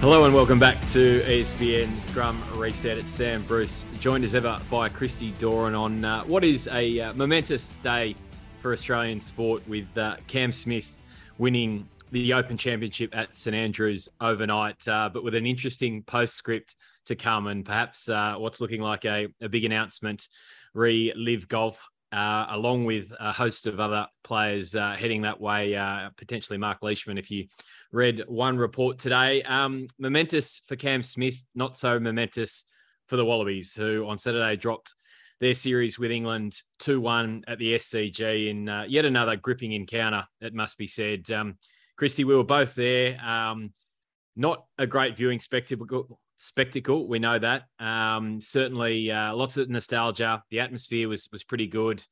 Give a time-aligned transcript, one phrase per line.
[0.00, 2.98] Hello and welcome back to ESPN Scrum Reset.
[2.98, 7.12] It's Sam Bruce, joined as ever by Christy Doran on uh, what is a uh,
[7.14, 8.14] momentous day
[8.62, 10.96] for Australian sport with uh, Cam Smith
[11.38, 16.76] winning the Open Championship at St Andrews overnight, uh, but with an interesting postscript
[17.06, 20.28] to come and perhaps uh, what's looking like a, a big announcement
[20.74, 21.84] re LIV Golf.
[22.10, 25.72] Uh, along with a host of other players heading that way,
[26.16, 27.48] potentially Mark Leishman, if you
[27.92, 29.42] read one report today.
[29.42, 32.64] Um, momentous for Cam Smith, not so momentous
[33.06, 34.94] for the Wallabies, who on Saturday dropped
[35.40, 40.24] their series with England 2 1 at the SCG in uh, yet another gripping encounter,
[40.40, 41.30] it must be said.
[41.30, 41.58] Um,
[41.96, 43.18] Christy, we were both there.
[43.24, 43.72] Um,
[44.36, 46.20] not a great viewing spectacle.
[46.38, 47.64] Spectacle, we know that.
[47.80, 50.42] Um, certainly, uh, lots of nostalgia.
[50.50, 52.02] The atmosphere was was pretty good.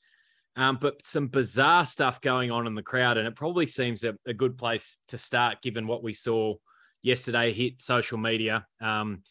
[0.57, 3.19] Um, but some bizarre stuff going on in the crowd.
[3.19, 6.55] And it probably seems a, a good place to start, given what we saw
[7.03, 8.67] yesterday hit social media.
[8.81, 9.23] Um,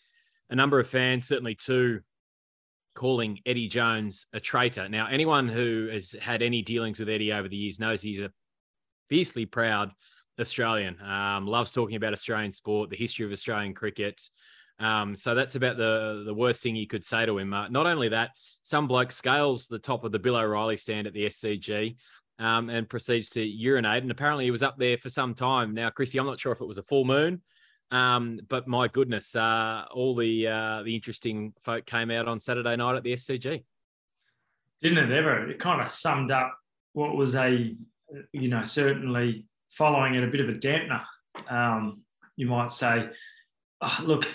[0.50, 2.02] a number of fans, certainly two,
[2.94, 4.88] calling Eddie Jones a traitor.
[4.88, 8.32] Now, anyone who has had any dealings with Eddie over the years knows he's a
[9.10, 9.92] fiercely proud
[10.40, 14.22] Australian, um, loves talking about Australian sport, the history of Australian cricket.
[14.80, 17.54] Um, so that's about the the worst thing you could say to him.
[17.54, 18.32] Uh, not only that,
[18.62, 21.96] some bloke scales the top of the Bill O'Reilly stand at the SCG
[22.40, 24.04] um, and proceeds to urinate.
[24.04, 25.74] And apparently he was up there for some time.
[25.74, 27.42] Now, Christy, I'm not sure if it was a full moon,
[27.92, 32.76] um, but my goodness, uh, all the uh, the interesting folk came out on Saturday
[32.76, 33.64] night at the SCG.
[34.82, 35.50] Didn't it ever?
[35.50, 36.58] It kind of summed up
[36.94, 37.76] what was a,
[38.34, 41.04] you know, certainly following it a bit of a dampener.
[41.50, 42.04] Um,
[42.36, 43.10] you might say,
[43.82, 44.28] oh, look,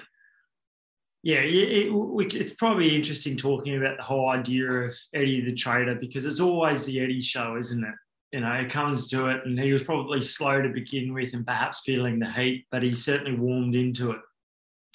[1.22, 5.94] yeah, it, it, it's probably interesting talking about the whole idea of Eddie the Trader
[5.94, 7.94] because it's always the Eddie show, isn't it?
[8.32, 11.46] You know, it comes to it, and he was probably slow to begin with and
[11.46, 14.20] perhaps feeling the heat, but he certainly warmed into it,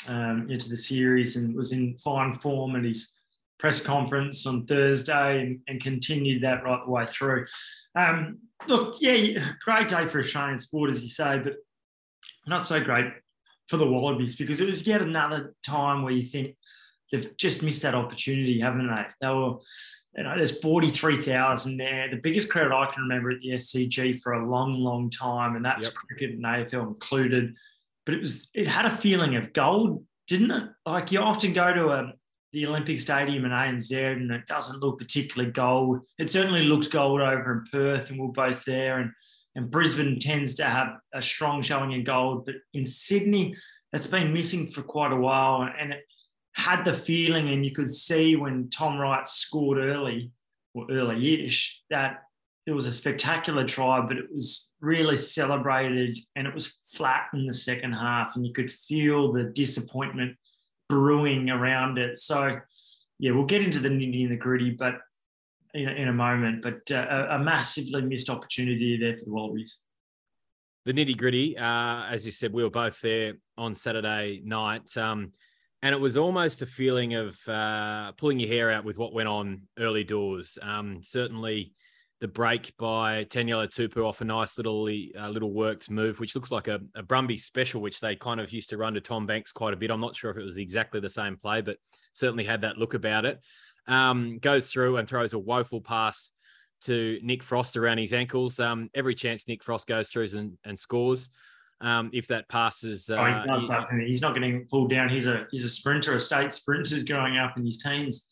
[0.10, 3.20] um, into the series, and was in fine form at his
[3.60, 7.46] press conference on Thursday and, and continued that right the way through.
[7.96, 11.56] Um, look, yeah, great day for Australian sport, as you say, but
[12.48, 13.12] not so great
[13.68, 16.56] for the Wallabies because it was yet another time where you think
[17.12, 19.06] they've just missed that opportunity, haven't they?
[19.22, 19.56] They were,
[20.16, 24.34] you know, there's 43,000 there, the biggest crowd I can remember at the SCG for
[24.34, 25.96] a long, long time, and that's yep.
[25.96, 27.56] cricket and AFL included.
[28.06, 30.70] But it was, it had a feeling of gold, didn't it?
[30.86, 32.14] Like you often go to a,
[32.54, 36.00] the Olympic Stadium in ANZ and it doesn't look particularly gold.
[36.18, 39.00] It certainly looks gold over in Perth, and we're both there.
[39.00, 39.12] And
[39.56, 42.46] and Brisbane tends to have a strong showing in gold.
[42.46, 43.56] But in Sydney,
[43.94, 45.70] it's been missing for quite a while.
[45.80, 46.02] And it
[46.54, 50.32] had the feeling, and you could see when Tom Wright scored early,
[50.74, 52.24] or early-ish, that
[52.66, 57.46] it was a spectacular try, but it was really celebrated and it was flat in
[57.46, 58.36] the second half.
[58.36, 60.36] And you could feel the disappointment
[60.90, 62.18] brewing around it.
[62.18, 62.60] So,
[63.20, 64.96] yeah, we'll get into the nitty and the gritty, but
[65.76, 69.32] in a, in a moment, but uh, a, a, massively missed opportunity there for the
[69.32, 69.84] Wallabies.
[70.86, 74.96] The nitty gritty, uh, as you said, we were both there on Saturday night.
[74.98, 75.34] Um,
[75.82, 79.28] and it was almost a feeling of uh, pulling your hair out with what went
[79.28, 80.58] on early doors.
[80.62, 81.74] Um, certainly,
[82.22, 86.50] the break by Taniela Tupou off a nice little uh, little worked move, which looks
[86.50, 89.52] like a, a Brumby special, which they kind of used to run to Tom Banks
[89.52, 89.92] quite a bit.
[89.92, 91.78] I'm not sure if it was exactly the same play, but
[92.14, 93.40] certainly had that look about it
[93.88, 96.32] um, goes through and throws a woeful pass
[96.84, 98.60] to Nick Frost around his ankles.
[98.60, 101.30] Um, every chance Nick Frost goes through and, and scores.
[101.82, 103.60] Um, if that passes, uh, oh,
[103.98, 105.10] he he's not getting pulled down.
[105.10, 108.30] He's a he's a sprinter, a state sprinter growing up in his teens.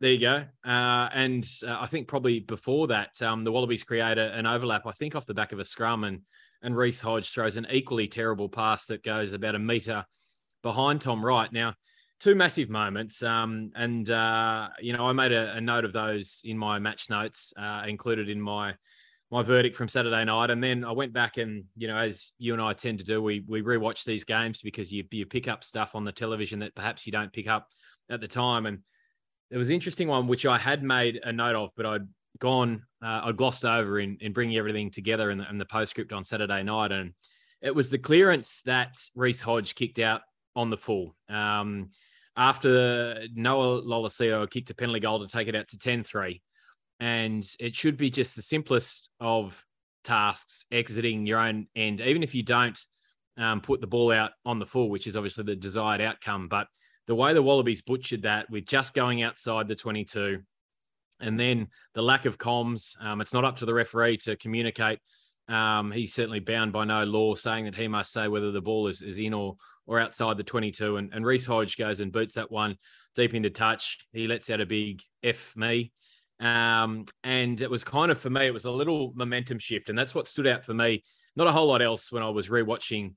[0.00, 0.44] There you go.
[0.64, 4.86] Uh, and uh, I think probably before that, um, the Wallabies create a, an overlap.
[4.86, 6.20] I think off the back of a scrum, and
[6.62, 10.04] and Reece Hodge throws an equally terrible pass that goes about a meter
[10.62, 11.50] behind Tom Wright.
[11.52, 11.74] Now,
[12.20, 13.22] two massive moments.
[13.22, 17.10] Um, and uh, you know, I made a, a, note of those in my match
[17.10, 18.74] notes, uh, included in my
[19.30, 20.50] my verdict from Saturday night.
[20.50, 23.22] And then I went back and you know, as you and I tend to do,
[23.22, 26.74] we we rewatch these games because you you pick up stuff on the television that
[26.74, 27.68] perhaps you don't pick up
[28.10, 28.66] at the time.
[28.66, 28.80] And
[29.50, 32.06] there was an interesting one which I had made a note of, but I'd
[32.38, 36.12] gone, uh, I'd glossed over in in bringing everything together in the, in the postscript
[36.12, 37.14] on Saturday night, and
[37.62, 40.22] it was the clearance that Reece Hodge kicked out
[40.56, 41.14] on the full.
[41.28, 41.90] Um,
[42.40, 46.40] after Noah Lolesio kicked a penalty goal to take it out to 10 3.
[46.98, 49.62] And it should be just the simplest of
[50.04, 52.78] tasks exiting your own end, even if you don't
[53.36, 56.48] um, put the ball out on the full, which is obviously the desired outcome.
[56.48, 56.66] But
[57.06, 60.40] the way the Wallabies butchered that with just going outside the 22
[61.20, 64.98] and then the lack of comms, um, it's not up to the referee to communicate
[65.46, 68.86] Um, he's certainly bound by no law saying that he must say whether the ball
[68.86, 69.56] is, is in or
[69.90, 70.98] or outside the 22.
[70.98, 72.76] And, and Reece Hodge goes and boots that one
[73.16, 73.98] deep into touch.
[74.12, 75.92] He lets out a big F me.
[76.38, 79.88] Um, and it was kind of for me, it was a little momentum shift.
[79.88, 81.02] And that's what stood out for me.
[81.34, 83.14] Not a whole lot else when I was rewatching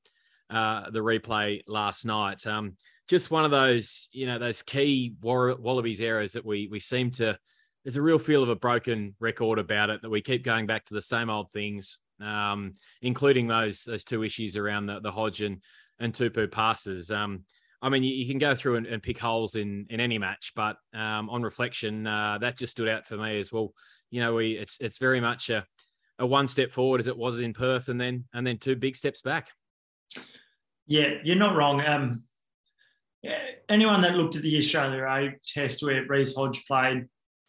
[0.49, 2.45] uh, the replay last night.
[2.47, 2.75] Um,
[3.07, 7.37] just one of those, you know, those key Wallabies errors that we we seem to.
[7.83, 10.85] There's a real feel of a broken record about it that we keep going back
[10.85, 15.41] to the same old things, um, including those those two issues around the, the Hodge
[15.41, 15.61] and,
[16.03, 17.09] and Tupou passes.
[17.09, 17.45] Um,
[17.81, 20.51] I mean, you, you, can go through and, and, pick holes in in any match,
[20.55, 23.73] but um, on reflection, uh, that just stood out for me as well.
[24.11, 25.65] You know, we it's it's very much a,
[26.19, 28.95] a one step forward as it was in Perth, and then and then two big
[28.95, 29.49] steps back.
[30.87, 31.81] Yeah, you're not wrong.
[31.85, 32.23] Um,
[33.69, 37.07] anyone that looked at the Australia A test where Reece Hodge played,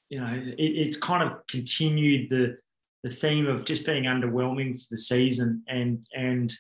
[0.09, 2.57] you know, it, it's kind of continued the
[3.03, 6.53] the theme of just being underwhelming for the season, and and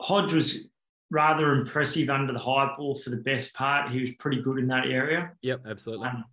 [0.00, 0.68] Hodge was
[1.10, 3.92] rather impressive under the high ball for the best part.
[3.92, 5.32] He was pretty good in that area.
[5.42, 6.08] Yep, absolutely.
[6.08, 6.24] Um,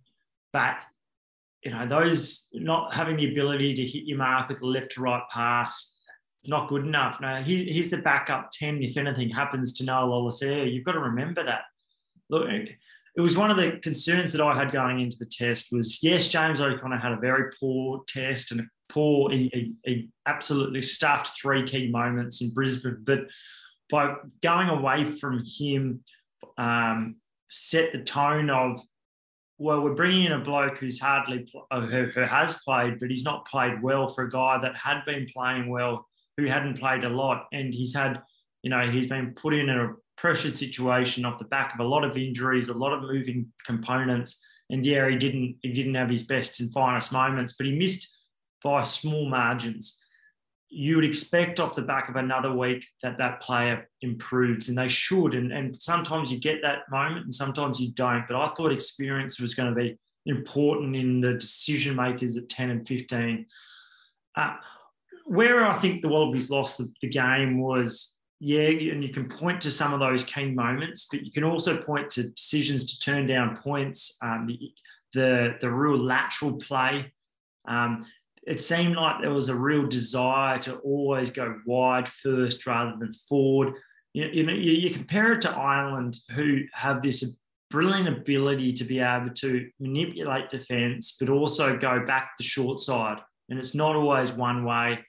[0.52, 0.76] but
[1.62, 5.00] you know, those not having the ability to hit your mark with the left to
[5.00, 5.96] right pass,
[6.46, 7.20] not good enough.
[7.20, 10.70] No, he, he's the backup 10 if anything happens to Noah Lolesio.
[10.70, 11.62] You've got to remember that.
[12.28, 16.02] Look, it was one of the concerns that I had going into the test was,
[16.02, 20.82] yes, James O'Connor had a very poor test and a poor, he, he, he absolutely
[20.82, 23.02] stuffed three key moments in Brisbane.
[23.04, 23.20] But
[23.94, 26.00] by going away from him,
[26.58, 27.14] um,
[27.48, 28.76] set the tone of,
[29.56, 33.22] well, we're bringing in a bloke who's hardly, uh, who, who has played, but he's
[33.22, 37.08] not played well for a guy that had been playing well who hadn't played a
[37.08, 37.46] lot.
[37.52, 38.20] And he's had,
[38.64, 42.02] you know, he's been put in a pressured situation off the back of a lot
[42.02, 44.44] of injuries, a lot of moving components.
[44.70, 48.24] And yeah, he didn't he didn't have his best and finest moments, but he missed
[48.64, 50.03] by small margins.
[50.76, 54.88] You would expect off the back of another week that that player improves, and they
[54.88, 55.34] should.
[55.34, 58.26] And, and sometimes you get that moment, and sometimes you don't.
[58.26, 62.70] But I thought experience was going to be important in the decision makers at 10
[62.70, 63.46] and 15.
[64.36, 64.56] Uh,
[65.26, 69.60] where I think the Wallabies lost the, the game was yeah, and you can point
[69.62, 73.26] to some of those key moments, but you can also point to decisions to turn
[73.26, 74.72] down points, um, the,
[75.14, 77.12] the, the real lateral play.
[77.66, 78.04] Um,
[78.46, 83.12] it seemed like there was a real desire to always go wide first rather than
[83.12, 83.74] forward.
[84.12, 88.84] You, you know, you, you compare it to Ireland, who have this brilliant ability to
[88.84, 93.18] be able to manipulate defence, but also go back the short side.
[93.48, 95.04] And it's not always one way.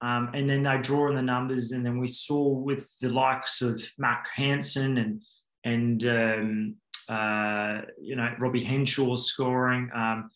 [0.00, 3.60] Um, and then they draw in the numbers, and then we saw with the likes
[3.62, 5.22] of Mack Hansen and
[5.64, 6.76] and um,
[7.08, 9.90] uh, you know Robbie Henshaw scoring.
[9.92, 10.30] Um,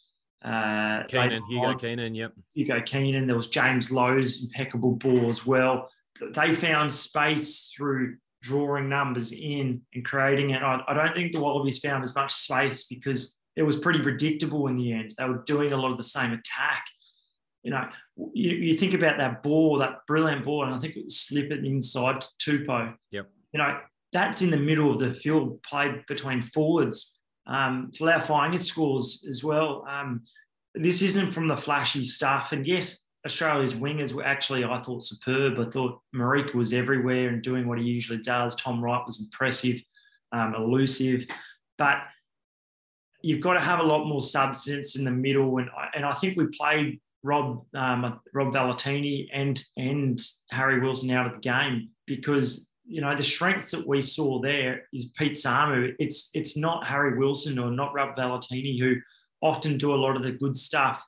[0.44, 2.32] uh, Keenan, Hugo Keenan, yep.
[2.54, 3.26] Hugo Keenan.
[3.26, 5.88] There was James Lowe's impeccable ball as well.
[6.34, 10.62] They found space through drawing numbers in and creating it.
[10.62, 14.66] I, I don't think the Wallabies found as much space because it was pretty predictable
[14.66, 15.14] in the end.
[15.16, 16.84] They were doing a lot of the same attack
[17.62, 17.88] you know,
[18.34, 21.64] you, you, think about that ball, that brilliant ball, and I think it was slipping
[21.64, 22.94] inside to Tupou.
[23.12, 23.30] Yep.
[23.52, 23.78] You know,
[24.12, 27.20] that's in the middle of the field, played between forwards.
[27.46, 29.84] Um, Folau Fainga'a scores as well.
[29.88, 30.22] Um,
[30.74, 32.52] this isn't from the flashy stuff.
[32.52, 35.58] And yes, Australia's wingers were actually, I thought, superb.
[35.58, 38.56] I thought Marika was everywhere and doing what he usually does.
[38.56, 39.82] Tom Wright was impressive,
[40.32, 41.26] um, elusive.
[41.78, 41.98] But
[43.22, 45.58] you've got to have a lot more substance in the middle.
[45.58, 50.20] And, and I think we played Rob um, Rob Valetini and and
[50.50, 54.82] Harry Wilson out of the game because you know the strengths that we saw there
[54.92, 55.94] is Pete Samu.
[55.98, 58.96] It's it's not Harry Wilson or not Rob Valetini who
[59.40, 61.06] often do a lot of the good stuff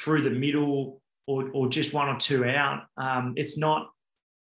[0.00, 2.84] through the middle or, or just one or two out.
[2.96, 3.88] Um, it's not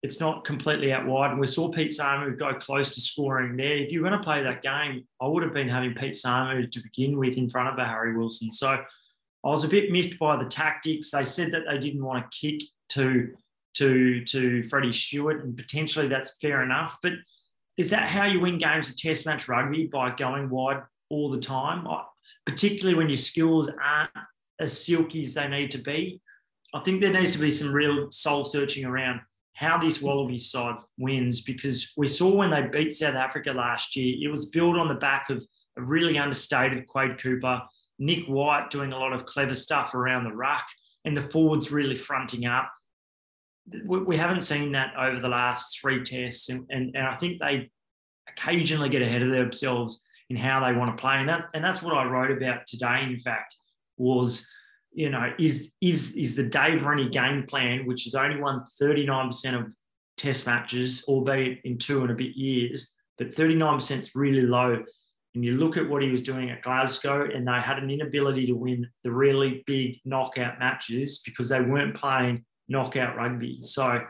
[0.03, 1.31] it's not completely out wide.
[1.31, 3.77] And we saw Pete Samu go close to scoring there.
[3.77, 6.79] If you're going to play that game, I would have been having Pete Samu to
[6.81, 8.51] begin with in front of a Harry Wilson.
[8.51, 11.11] So I was a bit miffed by the tactics.
[11.11, 13.33] They said that they didn't want to kick to
[13.77, 16.97] to to Freddie Steward, and potentially that's fair enough.
[17.01, 17.13] But
[17.77, 21.39] is that how you win games of Test match rugby by going wide all the
[21.39, 21.87] time,
[22.45, 24.09] particularly when your skills aren't
[24.59, 26.21] as silky as they need to be?
[26.73, 29.21] I think there needs to be some real soul searching around
[29.53, 34.15] how this Wallabies side wins because we saw when they beat South Africa last year,
[34.21, 35.43] it was built on the back of
[35.77, 37.61] a really understated Quade Cooper
[37.99, 40.65] Nick White doing a lot of clever stuff around the ruck,
[41.05, 42.71] and the forwards really fronting up.
[43.85, 47.69] We, haven't seen that over the last three tests, and, and, and I think they
[48.29, 51.81] occasionally get ahead of themselves in how they want to play, and that and that's
[51.81, 53.03] what I wrote about today.
[53.03, 53.55] In fact,
[53.97, 54.49] was
[54.93, 59.53] you know, is is is the Dave Rennie game plan, which has only won 39%
[59.53, 59.67] of
[60.17, 64.83] test matches, albeit in two and a bit years, but 39% is really low.
[65.35, 68.47] And you look at what he was doing at Glasgow, and they had an inability
[68.47, 73.59] to win the really big knockout matches because they weren't playing knockout rugby.
[73.61, 74.01] So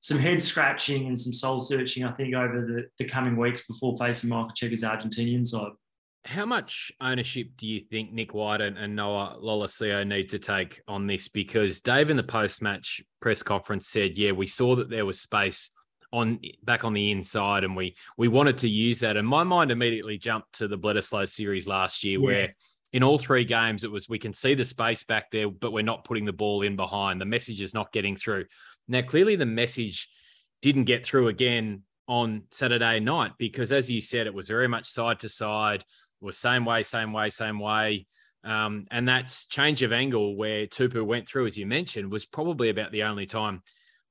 [0.00, 3.96] some head scratching and some soul searching, I think, over the, the coming weeks before
[3.98, 5.72] facing Michael Cheika's Argentinian side
[6.26, 10.82] how much ownership do you think Nick White and, and Noah Lolesio need to take
[10.88, 11.28] on this?
[11.28, 15.20] Because Dave in the post match press conference said, yeah, we saw that there was
[15.20, 15.70] space
[16.12, 19.16] on back on the inside and we we wanted to use that.
[19.16, 22.24] And my mind immediately jumped to the Bledisloe series last year yeah.
[22.24, 22.54] where
[22.92, 25.82] in all three games it was we can see the space back there, but we're
[25.82, 27.20] not putting the ball in behind.
[27.20, 28.46] The message is not getting through.
[28.88, 30.08] Now, clearly the message
[30.62, 34.86] didn't get through again on Saturday night because as you said, it was very much
[34.86, 35.84] side to side
[36.20, 38.06] was same way, same way, same way.
[38.44, 42.68] Um, and that change of angle where Tupou went through, as you mentioned, was probably
[42.68, 43.62] about the only time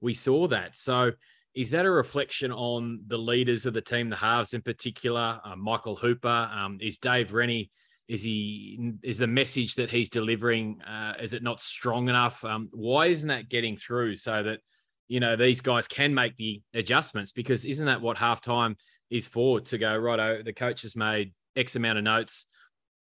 [0.01, 0.75] we saw that.
[0.75, 1.12] So,
[1.53, 5.39] is that a reflection on the leaders of the team, the halves in particular?
[5.44, 7.72] Uh, Michael Hooper, um, is Dave Rennie?
[8.07, 10.81] Is he is the message that he's delivering?
[10.81, 12.43] Uh, is it not strong enough?
[12.43, 14.59] Um, why isn't that getting through so that
[15.07, 17.31] you know these guys can make the adjustments?
[17.31, 18.75] Because isn't that what halftime
[19.09, 19.59] is for?
[19.59, 22.45] To go right, over the coach has made X amount of notes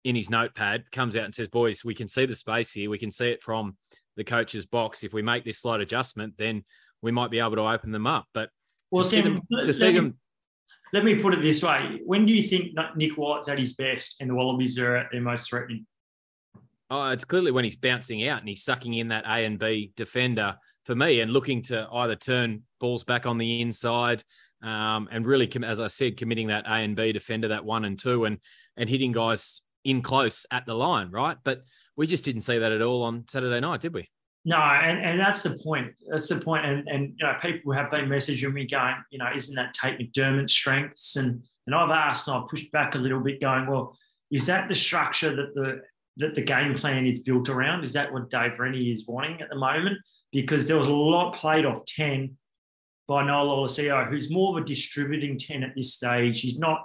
[0.04, 2.90] in his notepad, comes out and says, Boys, we can see the space here.
[2.90, 3.76] We can see it from
[4.16, 5.04] the coach's box.
[5.04, 6.64] If we make this slight adjustment, then
[7.00, 8.26] we might be able to open them up.
[8.34, 8.50] But
[8.90, 10.16] well, to see them, to see them
[10.92, 14.20] let me put it this way: When do you think Nick White's at his best
[14.20, 15.86] and the Wallabies are at their most threatening?
[16.90, 19.92] Oh, it's clearly when he's bouncing out and he's sucking in that A and B
[19.96, 24.22] defender for me, and looking to either turn balls back on the inside
[24.62, 27.98] um, and really, as I said, committing that A and B defender, that one and
[27.98, 28.38] two, and
[28.76, 31.36] and hitting guys in close at the line, right?
[31.42, 31.62] But
[31.96, 34.08] we just didn't see that at all on Saturday night, did we?
[34.44, 35.92] No, and, and that's the point.
[36.08, 36.66] That's the point.
[36.66, 39.98] And and you know, people have been messaging me going, you know, isn't that Tate
[39.98, 41.16] McDermott's strengths?
[41.16, 43.96] And and I've asked and I've pushed back a little bit, going, well,
[44.32, 45.82] is that the structure that the
[46.16, 47.84] that the game plan is built around?
[47.84, 49.98] Is that what Dave Rennie is wanting at the moment?
[50.32, 52.36] Because there was a lot played off 10
[53.06, 56.40] by Noah Lolesio, who's more of a distributing 10 at this stage.
[56.40, 56.84] He's not,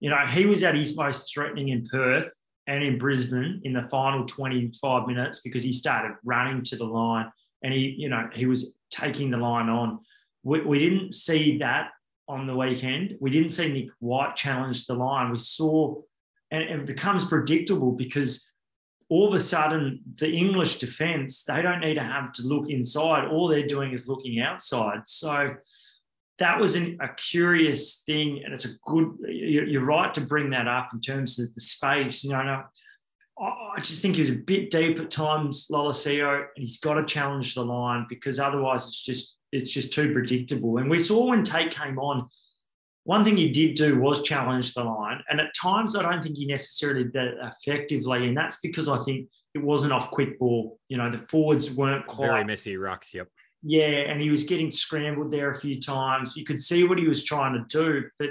[0.00, 2.34] you know, he was at his most threatening in Perth
[2.66, 7.30] and in Brisbane in the final 25 minutes because he started running to the line
[7.62, 10.00] and he, you know, he was taking the line on.
[10.42, 11.90] We, we didn't see that
[12.28, 13.16] on the weekend.
[13.20, 15.30] We didn't see Nick White challenge the line.
[15.30, 15.96] We saw,
[16.50, 18.52] and it becomes predictable because
[19.08, 23.28] all of a sudden the English defense, they don't need to have to look inside.
[23.28, 25.00] All they're doing is looking outside.
[25.06, 25.54] So
[26.38, 28.42] that was an, a curious thing.
[28.44, 32.24] And it's a good, you're right to bring that up in terms of the space.
[32.24, 32.62] You know,
[33.40, 37.04] I just think he was a bit deep at times, Lolesio, and he's got to
[37.04, 40.78] challenge the line because otherwise it's just, it's just too predictable.
[40.78, 42.28] And we saw when Tate came on,
[43.04, 45.22] one thing he did do was challenge the line.
[45.28, 48.26] And at times, I don't think he necessarily did that effectively.
[48.26, 50.80] And that's because I think it wasn't off quick ball.
[50.88, 52.26] You know, the forwards weren't quite.
[52.26, 53.28] Very messy rucks, yep.
[53.62, 56.36] Yeah, and he was getting scrambled there a few times.
[56.36, 58.04] You could see what he was trying to do.
[58.18, 58.30] But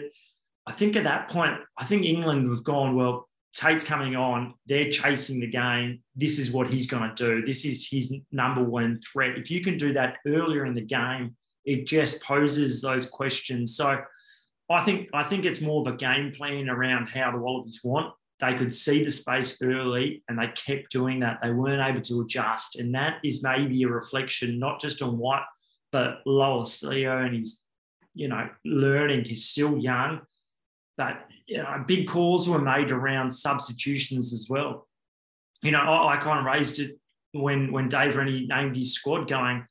[0.65, 4.53] I think at that point, I think England have gone, well, Tate's coming on.
[4.65, 6.03] They're chasing the game.
[6.15, 7.46] This is what he's going to do.
[7.46, 9.38] This is his number one threat.
[9.38, 13.75] If you can do that earlier in the game, it just poses those questions.
[13.75, 14.01] So
[14.70, 18.13] I think I think it's more of a game plan around how the Wallabies want.
[18.39, 21.39] They could see the space early and they kept doing that.
[21.42, 22.77] They weren't able to adjust.
[22.77, 25.44] And that is maybe a reflection, not just on what,
[25.92, 27.63] but Lolesio and he's,
[28.13, 29.24] you know, learning.
[29.25, 30.22] He's still young.
[30.98, 34.88] But you know, big calls were made around substitutions as well.
[35.62, 36.98] You know, I, I kind of raised it
[37.32, 39.65] when when Dave Rennie named his squad going,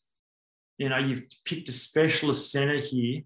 [0.79, 3.23] you know, you've picked a specialist centre here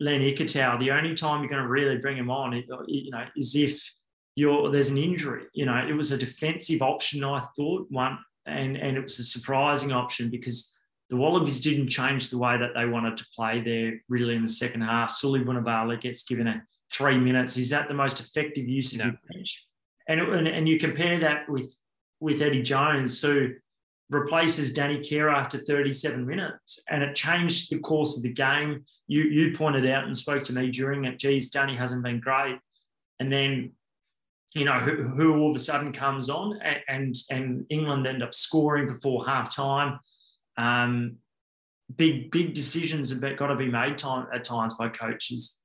[0.00, 2.52] Len Ikitau, the only time you're going to really bring him on,
[2.88, 3.94] you know, is if
[4.36, 5.44] you're there's an injury.
[5.52, 9.24] You know, it was a defensive option, I thought one, and and it was a
[9.24, 10.76] surprising option because
[11.08, 14.48] the Wallabies didn't change the way that they wanted to play there really in the
[14.48, 15.10] second half.
[15.10, 17.56] Suli Vunivalu gets given a three minutes.
[17.56, 19.04] Is that the most effective use of no.
[19.06, 19.66] your bench?
[20.08, 21.74] And, and and you compare that with
[22.20, 23.54] with Eddie Jones, who
[24.10, 26.82] replaces Danny Care after 37 minutes.
[26.88, 28.84] And it changed the course of the game.
[29.06, 32.58] You, you pointed out and spoke to me during it, geez, Danny hasn't been great.
[33.20, 33.72] And then,
[34.54, 38.34] you know, who, who all of a sudden comes on and, and England end up
[38.34, 40.00] scoring before half time.
[40.56, 41.16] Um,
[41.94, 45.58] big, big decisions have got to be made time, at times by coaches.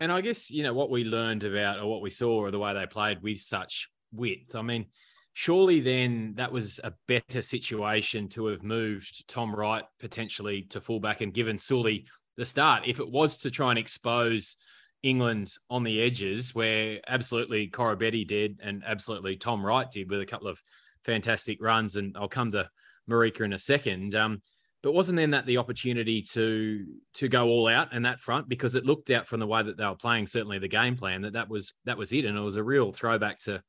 [0.00, 2.58] And I guess, you know, what we learned about or what we saw or the
[2.58, 4.54] way they played with such width.
[4.54, 4.86] I mean,
[5.32, 11.20] surely then that was a better situation to have moved Tom Wright potentially to fullback
[11.20, 12.84] and given Sully the start.
[12.86, 14.56] If it was to try and expose
[15.02, 20.26] England on the edges, where absolutely Koroibete did and absolutely Tom Wright did with a
[20.26, 20.62] couple of
[21.04, 22.68] fantastic runs, and I'll come to
[23.08, 24.14] Marika in a second.
[24.14, 24.42] Um,
[24.82, 28.74] but wasn't then that the opportunity to to go all out in that front because
[28.74, 31.32] it looked out from the way that they were playing, certainly the game plan that
[31.32, 33.62] that was that was it, and it was a real throwback to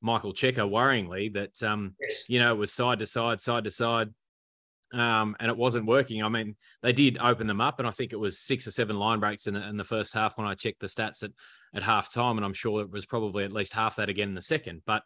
[0.00, 2.28] Michael Cheika, worryingly that um, yes.
[2.28, 4.08] you know it was side to side, side to side,
[4.94, 6.22] um, and it wasn't working.
[6.22, 8.96] I mean, they did open them up, and I think it was six or seven
[8.96, 11.30] line breaks in the, in the first half when I checked the stats at
[11.74, 14.34] at half time, and I'm sure it was probably at least half that again in
[14.34, 14.82] the second.
[14.86, 15.02] But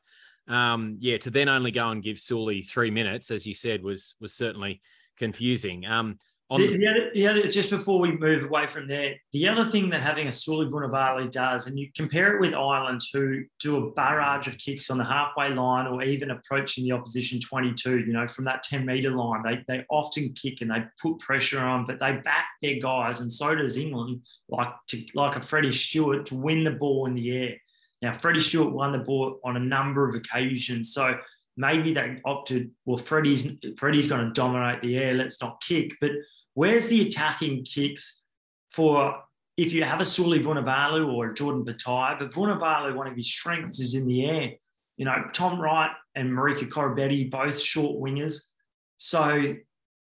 [0.46, 4.14] um, yeah, to then only go and give Sully three minutes, as you said, was
[4.20, 4.82] was certainly
[5.16, 5.86] confusing.
[5.86, 6.18] Um,
[6.50, 9.66] on the, the, other, the other, just before we move away from there, the other
[9.66, 13.76] thing that having a Suli Vunivalu does, and you compare it with Ireland, who do
[13.76, 18.14] a barrage of kicks on the halfway line or even approaching the opposition 22, you
[18.14, 19.42] know, from that 10 metre line.
[19.42, 23.30] They, they often kick and they put pressure on, but they back their guys, and
[23.30, 27.30] so does England, like to, like a Freddie Steward, to win the ball in the
[27.30, 27.56] air.
[28.00, 30.94] Now, Freddie Steward won the ball on a number of occasions.
[30.94, 31.18] So
[31.58, 35.12] maybe they opted, well, Freddie's Freddie's going to dominate the air.
[35.12, 35.96] Let's not kick.
[36.00, 36.12] But
[36.54, 38.22] where's the attacking kicks
[38.70, 39.20] for
[39.56, 42.16] if you have a Suli Vunivalu or a Jordan Petaia?
[42.18, 44.52] But Vunivalu, one of his strengths is in the air.
[44.96, 48.50] You know, Tom Wright and Marika Koroibete, both short wingers.
[48.96, 49.54] So,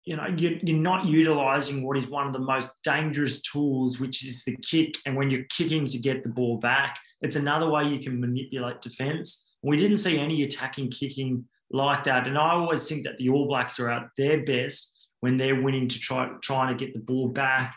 [0.05, 4.25] you know, you're, you're not utilizing what is one of the most dangerous tools, which
[4.27, 4.97] is the kick.
[5.07, 8.81] And when you're kicking to get the ball back, it's another way you can manipulate
[8.81, 9.52] defense.
[9.63, 12.27] We didn't see any attacking kicking like that.
[12.27, 15.89] And I always think that the All Blacks are at their best when they're winning
[15.89, 17.77] to try trying to get the ball back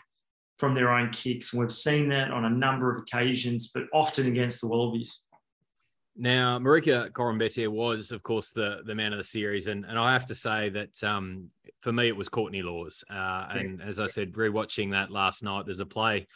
[0.58, 1.52] from their own kicks.
[1.52, 5.22] And we've seen that on a number of occasions, but often against the Wallabies.
[6.18, 10.12] Now, Marika Koroibete was, of course, the the man of the series, and and I
[10.12, 11.50] have to say that um,
[11.80, 13.04] for me it was Courtney Lawes.
[13.10, 16.26] Uh, and as I said, rewatching that last night, there's a play.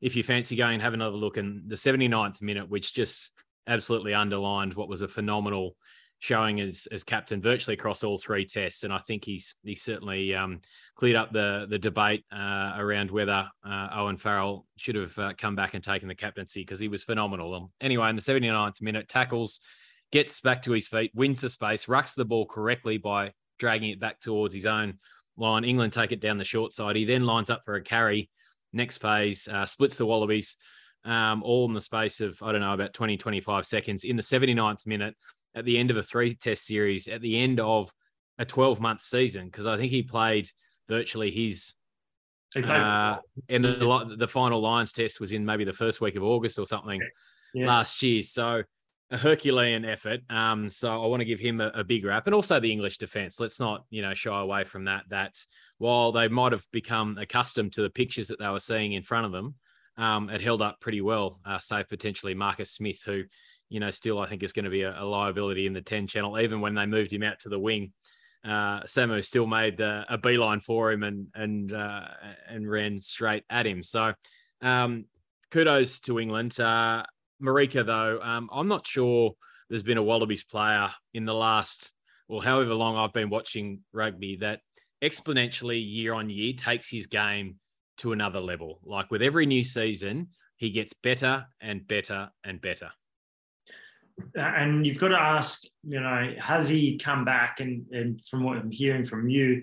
[0.00, 3.32] If you fancy going, have another look in the 79th minute, which just
[3.70, 5.76] absolutely underlined what was a phenomenal
[6.18, 10.34] showing as as captain virtually across all three tests, and I think he's he's certainly
[10.34, 10.60] um,
[10.94, 15.56] cleared up the the debate uh, around whether uh, Owen Farrell should have uh, come
[15.56, 17.54] back and taken the captaincy because he was phenomenal.
[17.54, 19.60] Um, anyway, in the 79th minute, tackles,
[20.12, 24.00] gets back to his feet, wins the space, rucks the ball correctly by dragging it
[24.00, 24.98] back towards his own
[25.36, 25.64] line.
[25.64, 26.96] England take it down the short side.
[26.96, 28.30] He then lines up for a carry.
[28.72, 30.56] Next phase, uh, splits the Wallabies
[31.04, 34.22] um, all in the space of, I don't know, about 20, 25 seconds in the
[34.22, 35.16] 79th minute
[35.54, 37.92] at the end of a three test series, at the end of
[38.38, 40.48] a 12 month season, because I think he played
[40.88, 41.74] virtually his.
[42.56, 43.18] Uh,
[43.52, 46.66] and the, the final Lions test was in maybe the first week of August or
[46.66, 47.00] something
[47.54, 47.66] yeah.
[47.66, 48.24] last year.
[48.24, 48.64] So
[49.10, 50.20] a Herculean effort.
[50.30, 52.98] Um, so I want to give him a, a big rap, and also the English
[52.98, 53.40] defence.
[53.40, 55.04] Let's not, you know, shy away from that.
[55.08, 55.36] That
[55.78, 59.26] while they might have become accustomed to the pictures that they were seeing in front
[59.26, 59.56] of them,
[59.96, 63.24] um, it held up pretty well, uh, save potentially Marcus Smith, who,
[63.68, 66.06] you know, still I think is going to be a, a, liability in the 10
[66.06, 67.92] channel, even when they moved him out to the wing.
[68.42, 72.06] Uh, Samu still made a beeline for him and and uh,
[72.48, 73.82] and ran straight at him.
[73.82, 74.14] So
[74.62, 75.04] um,
[75.50, 76.58] kudos to England.
[76.58, 77.04] Uh,
[77.42, 79.34] Marika, though, um, I'm not sure
[79.68, 81.92] there's been a Wallabies player in the last,
[82.28, 84.60] well, however long I've been watching rugby that
[85.02, 87.56] exponentially year on year takes his game
[88.00, 88.80] to another level.
[88.84, 92.90] Like with every new season, he gets better and better and better.
[94.34, 97.60] And you've got to ask, you know, has he come back?
[97.60, 99.62] And, and from what I'm hearing from you,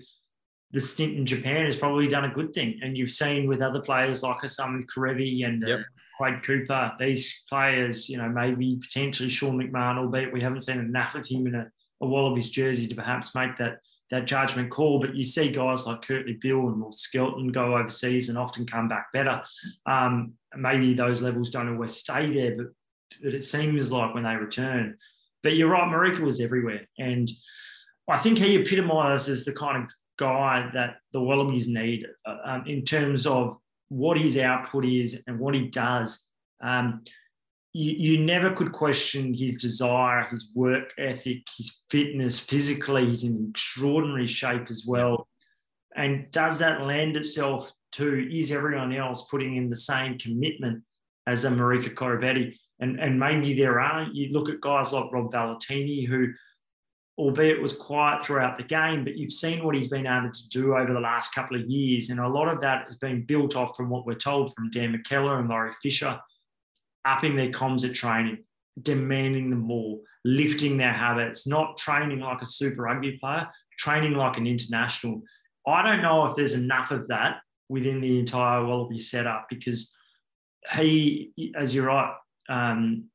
[0.72, 2.80] the stint in Japan has probably done a good thing.
[2.82, 5.80] And you've seen with other players like a Samu Kerevi and uh, yep.
[5.80, 5.82] uh,
[6.18, 11.14] Quade Cooper, these players, you know, maybe potentially Sean McMahon, albeit we haven't seen enough
[11.14, 11.70] of him in a,
[12.02, 13.78] a Wallabies jersey to perhaps make that
[14.10, 14.98] that judgment call.
[14.98, 18.88] But you see guys like Kurtley Beale and Will Skelton go overseas and often come
[18.88, 19.42] back better.
[19.86, 22.66] Um, maybe those levels don't always stay there, but,
[23.22, 24.96] but it seems like when they return.
[25.42, 26.86] But you're right, Marika was everywhere.
[26.98, 27.30] And
[28.08, 32.82] I think he epitomises the kind of guy that the Wallabies need uh, um, in
[32.82, 33.56] terms of
[33.88, 36.28] what his output is and what he does.
[36.60, 37.04] Um,
[37.72, 43.06] you, you never could question his desire, his work ethic, his fitness physically.
[43.06, 45.28] He's in extraordinary shape as well.
[45.94, 50.82] And does that lend itself to is everyone else putting in the same commitment
[51.26, 52.56] as a Marika Koroibete?
[52.80, 54.04] And, and maybe there are.
[54.12, 56.28] You look at guys like Rob Valetini, who,
[57.18, 60.76] albeit was quiet throughout the game, but you've seen what he's been able to do
[60.76, 62.10] over the last couple of years.
[62.10, 64.94] And a lot of that has been built off from what we're told from Dan
[64.94, 66.18] McKellar and Laurie Fisher
[67.12, 68.38] upping their comms at training.
[68.82, 74.36] demanding them more, lifting their habits, not training like a super rugby player, training like
[74.36, 75.22] an international.
[75.66, 79.96] I don't know if there's enough of that within the entire Wallaby setup because
[80.76, 82.14] he, as you're right,
[82.48, 83.06] um,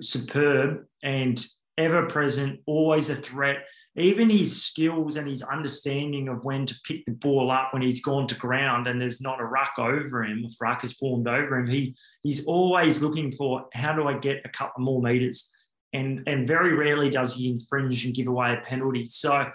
[0.00, 1.44] superb and
[1.78, 3.58] ever present, always a threat.
[3.96, 8.02] Even his skills and his understanding of when to pick the ball up when he's
[8.02, 11.58] gone to ground and there's not a ruck over him, if ruck is formed over
[11.58, 15.50] him, he he's always looking for how do I get a couple more meters,
[15.92, 19.08] and and very rarely does he infringe and give away a penalty.
[19.08, 19.50] So.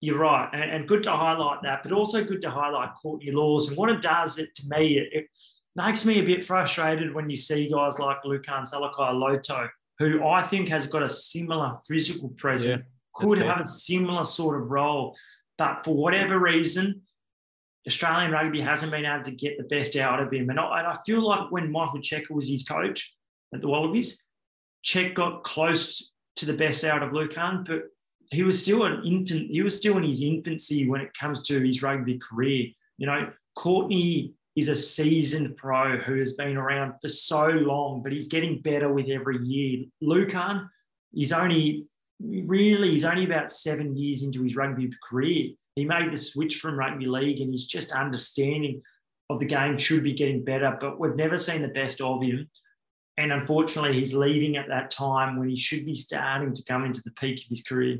[0.00, 3.66] You're right, and, and good to highlight that, but also good to highlight Courtney Lawes
[3.66, 4.38] and what it does.
[4.38, 5.26] It to me, it, it
[5.74, 10.68] makes me a bit frustrated when you see guys like Lukhan Salakaia-Loto, who I think
[10.68, 15.16] has got a similar physical presence, yeah, could have a similar sort of role.
[15.56, 17.02] But for whatever reason,
[17.86, 20.50] Australian rugby hasn't been able to get the best out of him.
[20.50, 23.16] And I, and I feel like when Michael Cheika was his coach
[23.52, 24.26] at the Wallabies,
[24.84, 27.84] Cheika got close to the best out of Lukhan, but
[28.30, 29.50] he was still an infant.
[29.50, 32.68] He was still in his infancy when it comes to his rugby career.
[32.98, 38.10] You know, Courtney He's a seasoned pro who has been around for so long, but
[38.10, 39.84] he's getting better with every year.
[40.02, 40.68] Lukhan,
[41.12, 41.86] he's only
[42.18, 45.50] really, he's only about seven years into his rugby career.
[45.76, 48.82] He made the switch from rugby league and he's just understanding
[49.30, 52.50] of the game should be getting better, but we've never seen the best of him.
[53.16, 57.02] And unfortunately, he's leaving at that time when he should be starting to come into
[57.04, 57.98] the peak of his career.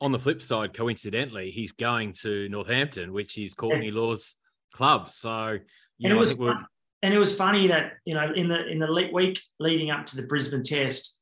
[0.00, 3.94] On the flip side, coincidentally, he's going to Northampton, which is Courtney yeah.
[3.94, 4.34] Lawes'
[4.72, 5.08] club.
[5.08, 5.58] So
[6.00, 6.66] you and know, it was fun,
[7.02, 10.16] and it was funny that you know in the in the week leading up to
[10.16, 11.20] the Brisbane Test,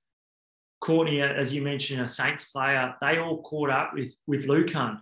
[0.80, 5.00] Courtney, uh, as you mentioned, a Saints player, they all caught up with with Lukhan.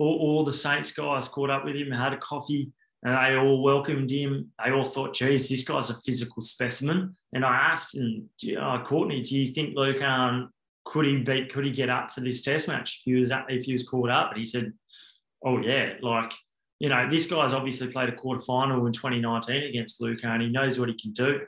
[0.00, 2.72] All, all the Saints guys caught up with him, had a coffee,
[3.04, 4.50] and they all welcomed him.
[4.64, 9.22] They all thought, "Geez, this guy's a physical specimen." And I asked him, oh, "Courtney,
[9.22, 10.48] do you think Lukhan
[10.84, 11.52] could he beat?
[11.52, 14.10] Could he get up for this Test match if he was if he was caught
[14.10, 14.72] up?" And he said,
[15.44, 16.32] "Oh yeah, like."
[16.82, 20.48] You know, this guy's obviously played a quarter final in 2019 against Lukhan and he
[20.48, 21.38] knows what he can do.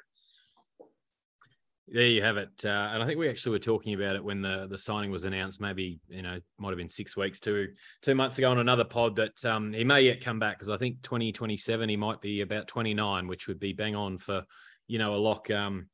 [1.88, 2.52] There you have it.
[2.64, 5.24] Uh, and I think we actually were talking about it when the, the signing was
[5.24, 7.70] announced, maybe, you know, might have been six weeks, two,
[8.00, 10.76] two months ago on another pod that um, he may yet come back because I
[10.76, 14.44] think 2027 he might be about 29, which would be bang on for,
[14.86, 15.88] you know, a lock um,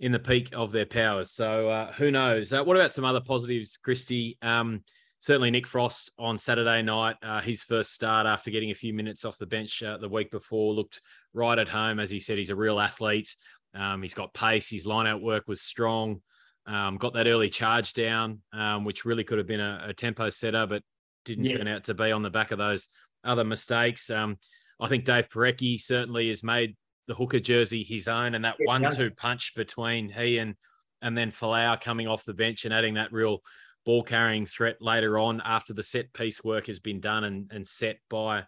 [0.00, 1.32] in the peak of their powers.
[1.32, 2.50] So uh, who knows?
[2.50, 4.38] Uh, what about some other positives, Christy?
[4.40, 4.84] Um,
[5.18, 9.24] certainly Nick Frost on Saturday night, uh, his first start after getting a few minutes
[9.24, 11.00] off the bench uh, the week before, looked
[11.32, 12.00] right at home.
[12.00, 13.34] As he said, he's a real athlete.
[13.74, 14.70] Um, he's got pace.
[14.70, 16.22] His line out work was strong.
[16.66, 20.30] Um, got that early charge down, um, which really could have been a, a tempo
[20.30, 20.82] setter, but
[21.24, 21.58] didn't yeah.
[21.58, 22.88] turn out to be on the back of those
[23.22, 24.10] other mistakes.
[24.10, 24.38] Um,
[24.80, 26.76] I think Dave Porecki certainly has made
[27.06, 30.56] the hooker jersey his own, and that one-two punch between he and
[31.02, 33.42] and then Folau coming off the bench and adding that real
[33.86, 37.66] ball carrying threat later on after the set piece work has been done and, and
[37.66, 38.44] set by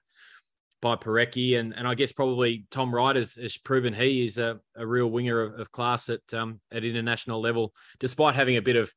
[0.83, 1.59] by Porecki.
[1.59, 5.09] And, and I guess probably Tom Wright has, has proven he is a, a real
[5.09, 8.93] winger of, of class at um, at international level, despite having a bit of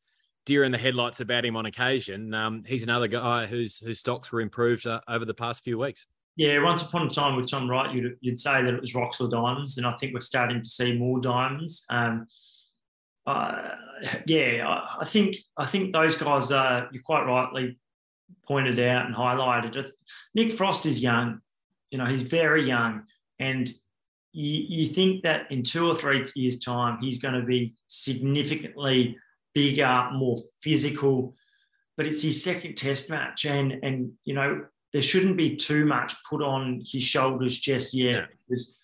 [0.46, 2.34] deer in the headlights about him on occasion.
[2.34, 6.08] Um, he's another guy whose whose stocks were improved uh, over the past few weeks.
[6.38, 9.20] Yeah, once upon a time with Tom Wright, you'd, you'd say that it was rocks
[9.22, 11.86] or diamonds, and I think we're starting to see more diamonds.
[11.90, 12.26] Um,
[13.26, 13.70] uh,
[14.26, 17.78] yeah, I, think I think those guys uh, you quite rightly
[18.48, 19.90] pointed out and highlighted.
[20.34, 21.42] Nick Frost is young,
[21.92, 23.04] you know, he's very young,
[23.40, 23.68] and
[24.34, 29.18] you, you think that in two or three years' time he's going to be significantly
[29.54, 31.36] bigger, more physical.
[31.98, 36.16] But it's his second Test match, and and you know there shouldn't be too much
[36.30, 38.26] put on his shoulders just yet yeah.
[38.48, 38.80] because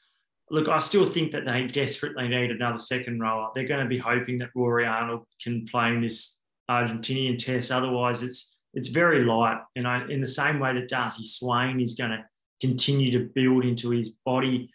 [0.50, 3.50] look, I still think that they desperately need another second rower.
[3.54, 7.72] They're going to be hoping that Rory Arnold can play in this Argentinian test.
[7.72, 9.60] Otherwise, it's it's very light.
[9.76, 12.24] You know, in the same way that Darcy Swain is going to
[12.62, 14.70] continue to build into his body,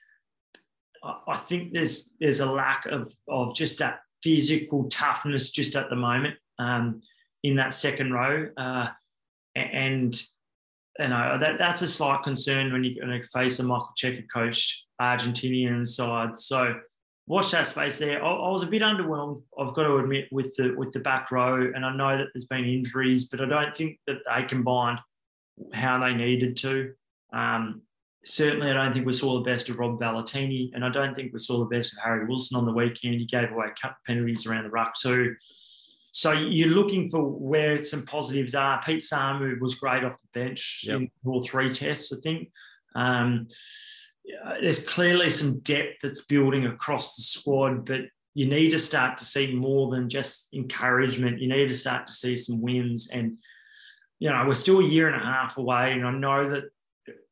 [1.02, 5.96] I think there's there's a lack of of just that physical toughness just at the
[5.96, 7.00] moment um,
[7.42, 8.48] in that second row.
[8.56, 8.88] Uh,
[9.54, 10.20] and
[10.98, 14.24] you know that that's a slight concern when you're going to face a Michael Cheika
[14.32, 16.36] coached Argentinian side.
[16.36, 16.74] So
[17.26, 18.22] watch that space there.
[18.22, 19.42] I, I, was a bit underwhelmed.
[19.58, 22.46] I've got to admit with the with the back row, and I know that there's
[22.46, 24.98] been injuries, but I don't think that they combined
[25.72, 26.92] how they needed to.
[27.32, 27.82] Um,
[28.24, 31.32] certainly, I don't think we saw the best of Rob Valetini, and I don't think
[31.32, 33.14] we saw the best of Harry Wilson on the weekend.
[33.14, 33.68] He gave away
[34.06, 35.34] penalties around the ruck too.
[35.40, 35.71] So
[36.32, 38.82] you're looking for where some positives are.
[38.82, 41.00] Pete Samu was great off the bench yep.
[41.00, 42.50] in all three tests, I think.
[42.94, 43.48] Um,
[44.60, 48.02] there's clearly some depth that's building across the squad, but
[48.34, 51.40] you need to start to see more than just encouragement.
[51.40, 53.10] You need to start to see some wins.
[53.10, 53.38] And,
[54.18, 55.92] you know, we're still a year and a half away.
[55.92, 56.64] And I know that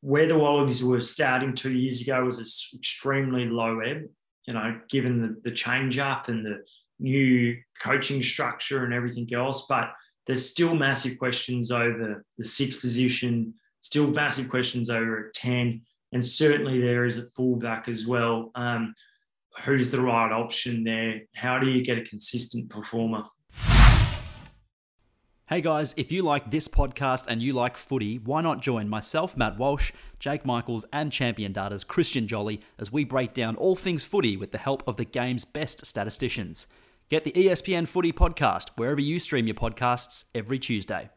[0.01, 4.03] where the Wallabies were starting two years ago was an extremely low ebb,
[4.47, 6.65] you know, given the, the change up and the
[7.01, 9.65] new coaching structure and everything else.
[9.67, 9.91] But
[10.27, 15.81] there's still massive questions over the sixth position, still massive questions over at 10.
[16.13, 18.51] And certainly there is a fullback as well.
[18.55, 18.93] Um,
[19.63, 21.21] who's the right option there?
[21.35, 23.23] How do you get a consistent performer?
[25.51, 29.35] Hey guys, if you like this podcast and you like footy, why not join myself,
[29.35, 34.05] Matt Walsh, Jake Michaels, and Champion Data's Christian Jolly as we break down all things
[34.05, 36.67] footy with the help of the game's best statisticians.
[37.11, 41.09] Get the ESPN Footy podcast wherever you stream your podcasts every Tuesday.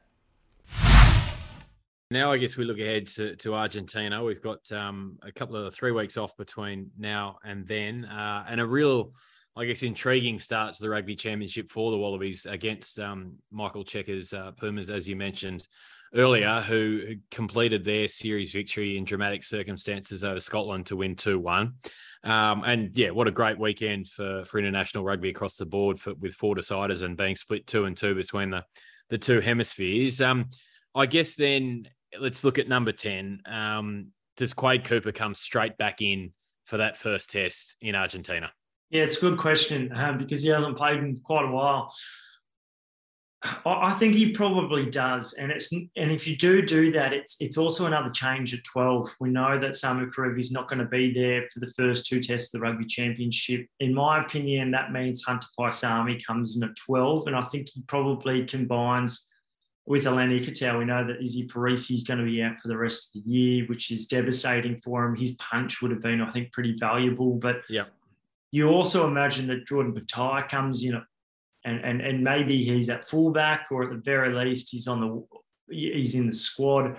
[2.11, 4.25] Now, I guess we look ahead to, to Argentina.
[4.25, 8.61] We've got um, a couple of three weeks off between now and then, uh, and
[8.61, 9.13] a real,
[9.55, 14.33] I guess, intriguing start to the rugby championship for the Wallabies against um, Michael Cheika's
[14.33, 15.69] uh, Pumas, as you mentioned
[16.13, 21.39] earlier, who, who completed their series victory in dramatic circumstances over Scotland to win 2
[21.39, 21.73] 1.
[22.25, 26.15] Um, and yeah, what a great weekend for, for international rugby across the board for,
[26.15, 28.65] with four deciders and being split two and two between the,
[29.11, 30.21] the two hemispheres.
[30.21, 30.49] Um,
[30.95, 33.43] I guess then let's look at number 10.
[33.47, 36.33] Um, does Quade Cooper come straight back in
[36.65, 38.51] for that first test in Argentina?
[38.91, 41.93] Yeah, it's a good question um, because he hasn't played in quite a while.
[43.67, 47.59] I think he probably does, and it's and if you do do that, it's it's
[47.59, 49.15] also another change at twelve.
[49.21, 52.23] We know that Samu Kerevi is not going to be there for the first two
[52.23, 53.67] tests of the Rugby Championship.
[53.81, 57.83] In my opinion, that means Hunter Paisami comes in at twelve, and I think he
[57.83, 59.29] probably combines
[59.87, 62.69] with a Len Ikitau, we know that Izzy Perese is going to be out for
[62.69, 65.15] the rest of the year, which is devastating for him.
[65.15, 67.35] His punch would have been, I think, pretty valuable.
[67.35, 67.85] But yeah,
[68.51, 71.03] you also imagine that Jordan Petaia comes in,
[71.65, 75.75] and and and maybe he's at fullback, or at the very least, he's on the
[75.75, 76.97] he's in the squad.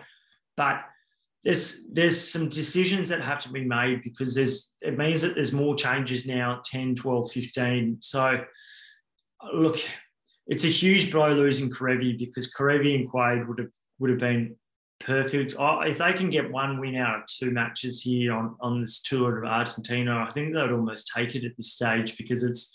[0.58, 0.82] But
[1.44, 5.54] there's there's some decisions that have to be made because there's it means that there's
[5.54, 8.44] more changes now 10 12 15 so
[9.54, 9.80] look
[10.48, 14.56] it's a huge blow losing Kerevi because Kerevi and Quade would have would have been
[15.00, 15.56] perfect.
[15.58, 19.02] Oh, if they can get one win out of two matches here on, on this
[19.02, 22.75] tour of Argentina, I think they would almost take it at this stage because it's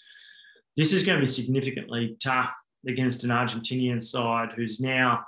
[0.80, 2.54] this is going to be significantly tough
[2.88, 5.22] against an Argentinian side who's now,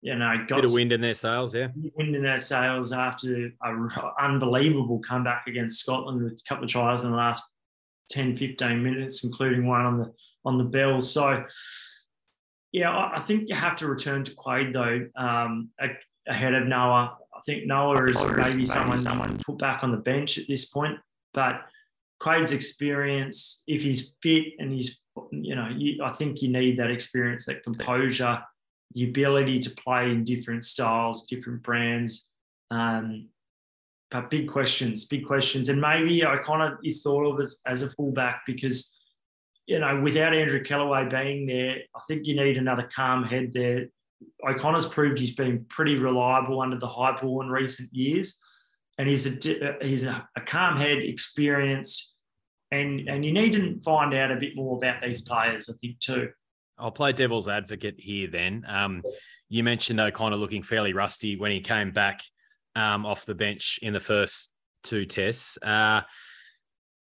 [0.00, 3.50] you know, got bit of wind in their sails, yeah, wind in their sails after
[3.62, 7.52] an unbelievable comeback against Scotland with a couple of tries in the last
[8.10, 10.12] 10, 15 minutes, including one on the
[10.44, 11.00] on the bell.
[11.00, 11.44] So
[12.70, 15.70] yeah, I, think you have to return to Quade though, um,
[16.28, 17.16] ahead of Noah.
[17.34, 21.00] I think Noah is maybe someone someone put back on the bench at this point,
[21.34, 21.62] but
[22.18, 26.90] Quade's experience, if he's fit and he's, you know, you, I think you need that
[26.90, 28.42] experience, that composure,
[28.92, 32.30] the ability to play in different styles, different brands.
[32.70, 33.28] Um,
[34.10, 35.68] but big questions, big questions.
[35.68, 38.96] And maybe O'Connor is thought of as, as a fullback because,
[39.66, 43.88] you know, without Andrew Kellaway being there, I think you need another calm head there.
[44.48, 48.40] O'Connor's proved he's been pretty reliable under the high ball in recent years.
[48.98, 52.14] And he's a, he's a, a calm head, experienced.
[52.70, 56.00] And, and you need to find out a bit more about these players, I think,
[56.00, 56.30] too.
[56.78, 58.64] I'll play devil's advocate here then.
[58.68, 59.02] Um,
[59.48, 62.22] you mentioned O'Connor looking fairly rusty when he came back
[62.74, 64.50] um, off the bench in the first
[64.82, 65.58] two tests.
[65.62, 66.02] Uh,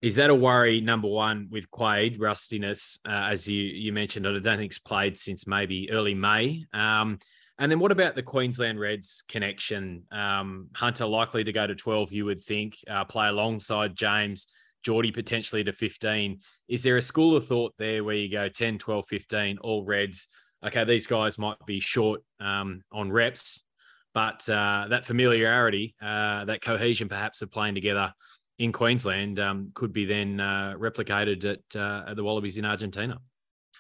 [0.01, 4.27] is that a worry, number one, with Quade, rustiness, uh, as you, you mentioned?
[4.27, 6.64] I don't think he's played since maybe early May.
[6.73, 7.18] Um,
[7.62, 10.03] and then what about the Queensland Reds connection?
[10.11, 14.48] Um, Hunter likely to go to 12, you would think, uh, play alongside James,
[14.83, 16.40] Jordie potentially to 15.
[16.66, 20.27] Is there a school of thought there where you go 10, 12, 15, all Reds?
[20.66, 23.64] Okay, these guys might be short um, on reps,
[24.12, 28.12] but uh, that familiarity, uh, that cohesion, perhaps of playing together
[28.59, 33.18] in Queensland, um, could be then uh, replicated at, uh, at, the Wallabies in Argentina.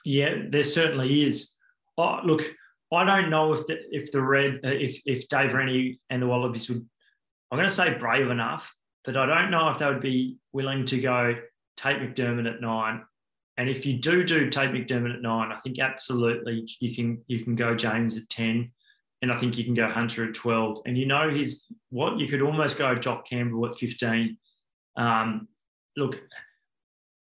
[0.04, 1.56] Yeah, there certainly is.
[1.98, 2.44] Oh, look,
[2.92, 6.26] I don't know if the if the red uh, if if Dave Rennie and the
[6.26, 6.86] Wallabies would.
[7.50, 8.74] I'm going to say brave enough,
[9.04, 11.34] but I don't know if they would be willing to go
[11.76, 13.02] Tate McDermott at nine.
[13.58, 17.44] And if you do do Tate McDermott at nine, I think absolutely you can you
[17.44, 18.72] can go James at ten
[19.22, 20.82] and I think you can go Hunter at 12.
[20.84, 24.36] And you know, he's what you could almost go Jock Campbell at 15.
[24.96, 25.48] Um,
[25.96, 26.20] look,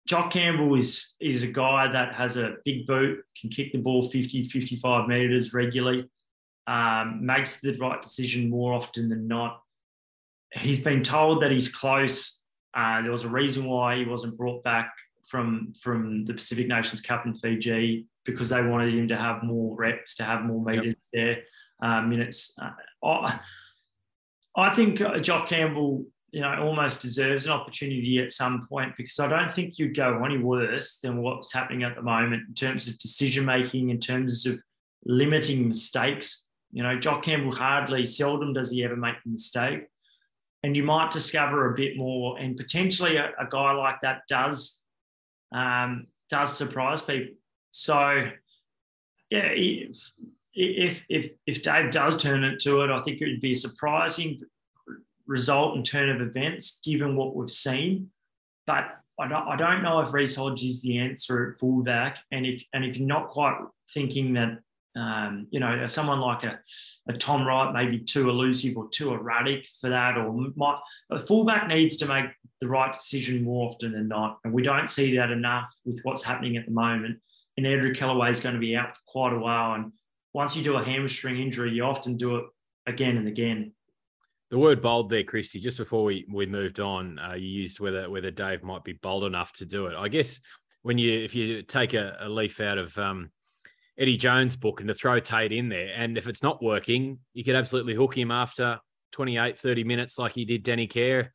[0.06, 4.04] Jock Campbell is, is a guy that has a big boot, can kick the ball
[4.04, 6.08] 50, 55 metres regularly,
[6.66, 9.60] um, makes the right decision more often than not.
[10.52, 12.44] He's been told that he's close.
[12.72, 14.92] Uh, there was a reason why he wasn't brought back
[15.26, 19.76] from from the Pacific Nations Cup in Fiji because they wanted him to have more
[19.76, 21.42] reps, to have more meters yep.
[21.80, 22.56] there, uh, minutes.
[22.60, 22.70] Uh,
[23.04, 23.40] I,
[24.56, 29.26] I think Jock Campbell, you know, almost deserves an opportunity at some point because I
[29.26, 32.98] don't think you'd go any worse than what's happening at the moment in terms of
[32.98, 34.62] decision making, in terms of
[35.06, 36.50] limiting mistakes.
[36.72, 39.86] You know, Jock Campbell hardly, seldom does he ever make a mistake
[40.62, 42.38] and you might discover a bit more.
[42.38, 44.84] And potentially a, a guy like that does
[45.54, 47.34] um, does surprise people.
[47.70, 48.28] So
[49.30, 50.12] yeah, if,
[50.52, 54.42] if if if Dave does turn it to it, I think it would be surprising
[55.26, 58.10] result in turn of events given what we've seen.
[58.66, 58.84] But
[59.18, 62.64] I don't, I don't know if Reece Hodge is the answer at fullback, and if
[62.72, 63.56] and if you're not quite
[63.92, 64.58] thinking that
[64.96, 66.58] um, you know, someone like a,
[67.08, 70.78] a Tom Wright may be too elusive or too erratic for that, or might,
[71.10, 72.26] a fullback needs to make
[72.60, 74.38] the right decision more often than not.
[74.44, 77.18] And we don't see that enough with what's happening at the moment.
[77.58, 79.74] And Andrew Kellaway is going to be out for quite a while.
[79.74, 79.92] And
[80.32, 82.44] once you do a hamstring injury, you often do it
[82.86, 83.72] again and again.
[84.50, 88.08] The word bold there, Christy, just before we, we moved on, uh, you used whether
[88.08, 89.96] whether Dave might be bold enough to do it.
[89.96, 90.40] I guess
[90.82, 93.30] when you if you take a, a leaf out of um,
[93.98, 95.92] Eddie Jones book and to throw Tate in there.
[95.96, 98.78] And if it's not working, you could absolutely hook him after
[99.12, 101.32] 28, 30 minutes, like he did Danny Care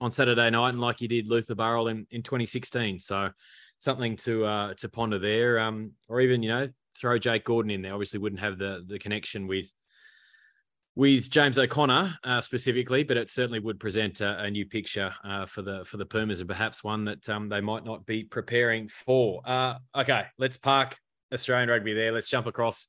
[0.00, 3.00] on Saturday night and like he did Luther Burrell in, in 2016.
[3.00, 3.30] So
[3.78, 5.58] something to uh, to ponder there.
[5.58, 7.92] Um, or even, you know, throw Jake Gordon in there.
[7.92, 9.70] Obviously wouldn't have the the connection with
[10.98, 15.46] with James O'Connor uh, specifically, but it certainly would present a, a new picture uh,
[15.46, 18.88] for the for the Pumas and perhaps one that um, they might not be preparing
[18.88, 19.40] for.
[19.44, 20.98] Uh, okay, let's park
[21.32, 22.10] Australian rugby there.
[22.10, 22.88] Let's jump across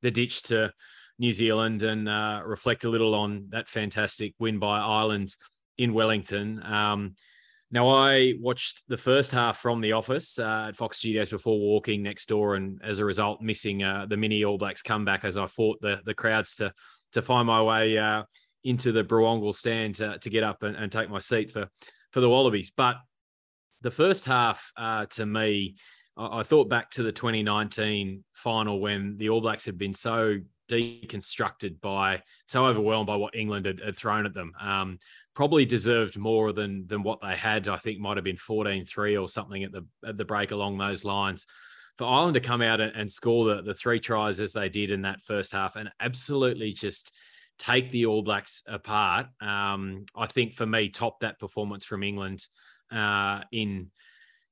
[0.00, 0.72] the ditch to
[1.18, 5.36] New Zealand and uh, reflect a little on that fantastic win by Ireland
[5.76, 6.62] in Wellington.
[6.64, 7.14] Um,
[7.70, 12.02] now, I watched the first half from the office uh, at Fox Studios before walking
[12.02, 15.46] next door, and as a result, missing uh, the mini All Blacks comeback as I
[15.46, 16.72] fought the the crowds to
[17.12, 18.24] to find my way uh,
[18.64, 21.68] into the Brewongle stand to, to get up and, and, take my seat for
[22.12, 22.72] for the Wallabies.
[22.76, 22.96] But
[23.80, 25.76] the first half, uh, to me,
[26.16, 31.80] I, thought back to the 2019 final when the All Blacks had been so deconstructed
[31.80, 34.52] by, so overwhelmed by what England had, had thrown at them.
[34.60, 34.98] Um,
[35.34, 37.68] probably deserved more than than what they had.
[37.68, 41.04] I think might have been 14-3 or something at the at the break along those
[41.04, 41.46] lines.
[42.00, 44.90] For Ireland to come out and, and score the, the three tries as they did
[44.90, 47.14] in that first half and absolutely just
[47.58, 52.46] take the All Blacks apart, um, I think for me, top that performance from England
[52.90, 53.90] uh, in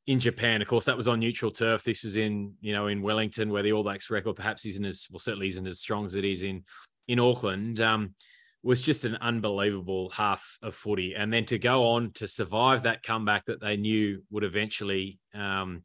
[0.07, 0.61] in Japan.
[0.61, 1.85] Of course, that was on neutral turf.
[1.85, 5.07] This was in, you know, in Wellington, where the All Blacks record perhaps isn't as
[5.11, 6.65] well, certainly isn't as strong as it is in
[7.07, 7.81] in Auckland.
[7.81, 8.15] Um,
[8.63, 13.03] was just an unbelievable half of footy, and then to go on to survive that
[13.03, 15.83] comeback that they knew would eventually um,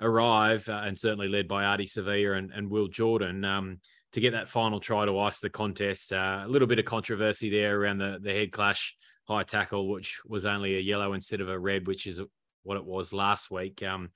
[0.00, 3.44] arrive, uh, and certainly led by Ardie Savea and, and Will Jordan.
[3.44, 3.80] Um,
[4.12, 7.50] to get that final try to ice the contest, uh, a little bit of controversy
[7.50, 8.96] there around the, the head clash
[9.28, 12.20] high tackle, which was only a yellow instead of a red, which is
[12.62, 13.82] what it was last week.
[13.82, 14.10] Um,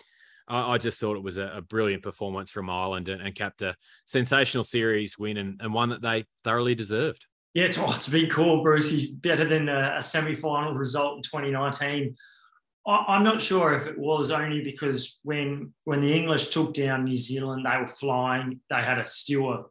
[0.49, 3.63] I, I, just thought it was a, a brilliant performance from Ireland and, and, capped
[3.63, 7.27] a sensational series win and, and, one that they thoroughly deserved.
[7.55, 9.15] Yeah, it's, oh, it's a big call, Brucey.
[9.17, 12.17] Better than a, a semi final result in 2019.
[12.87, 17.05] I, am not sure if it was only because when when the English took down
[17.05, 18.61] New Zealand, they were flying.
[18.71, 19.71] They had a still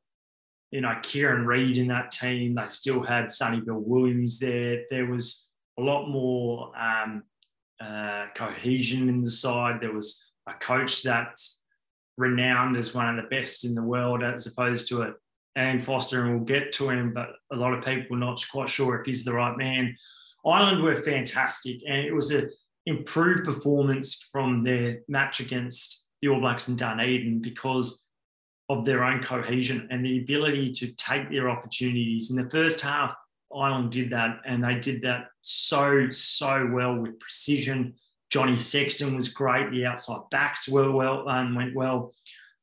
[0.71, 2.53] you know, Kieran Read in that team.
[2.53, 4.83] They still had Sonny Bill Williams there.
[4.89, 7.23] There was a lot more um,
[7.81, 9.79] uh, cohesion in the side.
[9.81, 11.61] There was a coach that's
[12.17, 15.13] renowned as one of the best in the world, as opposed to a
[15.57, 18.99] Ian Foster, and we'll get to him, but a lot of people not quite sure
[18.99, 19.95] if he's the right man.
[20.45, 22.49] Ireland were fantastic, and it was an
[22.89, 28.07] improved performance from their match against the All Blacks in Dunedin because
[28.67, 32.31] of their own cohesion and the ability to take their opportunities.
[32.31, 33.15] In the first half,
[33.55, 37.95] Ireland did that, and they did that so so well with precision.
[38.29, 39.71] Johnny Sexton was great.
[39.71, 42.13] The outside backs were well and um, went well.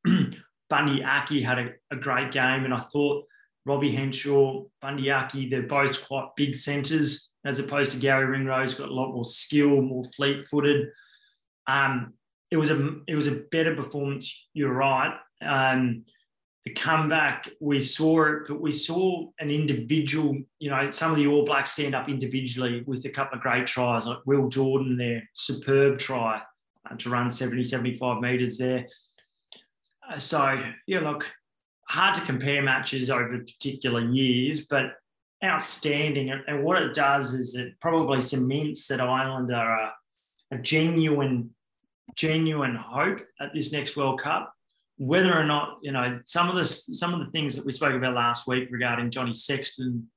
[0.70, 3.24] Bundee Aki had a, a, great game, and I thought
[3.66, 8.74] Robbie Henshaw, Bundee Aki, they're both quite big centres as opposed to Garry Ringrose.
[8.74, 10.88] Got a lot more skill, more fleet-footed.
[11.66, 12.14] Um,
[12.50, 14.48] it was a it was a better performance.
[14.54, 15.14] You're right.
[15.42, 16.04] Um,
[16.64, 21.26] the comeback, we saw it, but we saw an individual, you know, some of the
[21.26, 25.28] All Blacks stand up individually with a couple of great tries, like Will Jordan there,
[25.32, 26.42] superb try
[26.90, 28.88] uh, to run 70, 75 metres there.
[30.10, 31.32] Uh, so, yeah, look,
[31.89, 34.93] hard to compare matches over particular years, but
[35.45, 36.30] outstanding.
[36.30, 39.95] And what it does is it probably cements that Ireland are a,
[40.53, 41.51] a genuine
[42.14, 44.53] genuine hope at this next World Cup.
[44.99, 47.95] Whether or not you know some of the some of the things that we spoke
[47.95, 50.09] about last week regarding Johnny Sexton,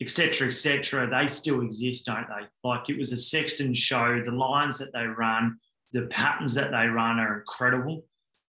[0.00, 2.46] etc., etc., they still exist, don't they?
[2.62, 4.22] Like it was a Sexton show.
[4.24, 5.58] The lines that they run,
[5.92, 8.04] the patterns that they run are incredible.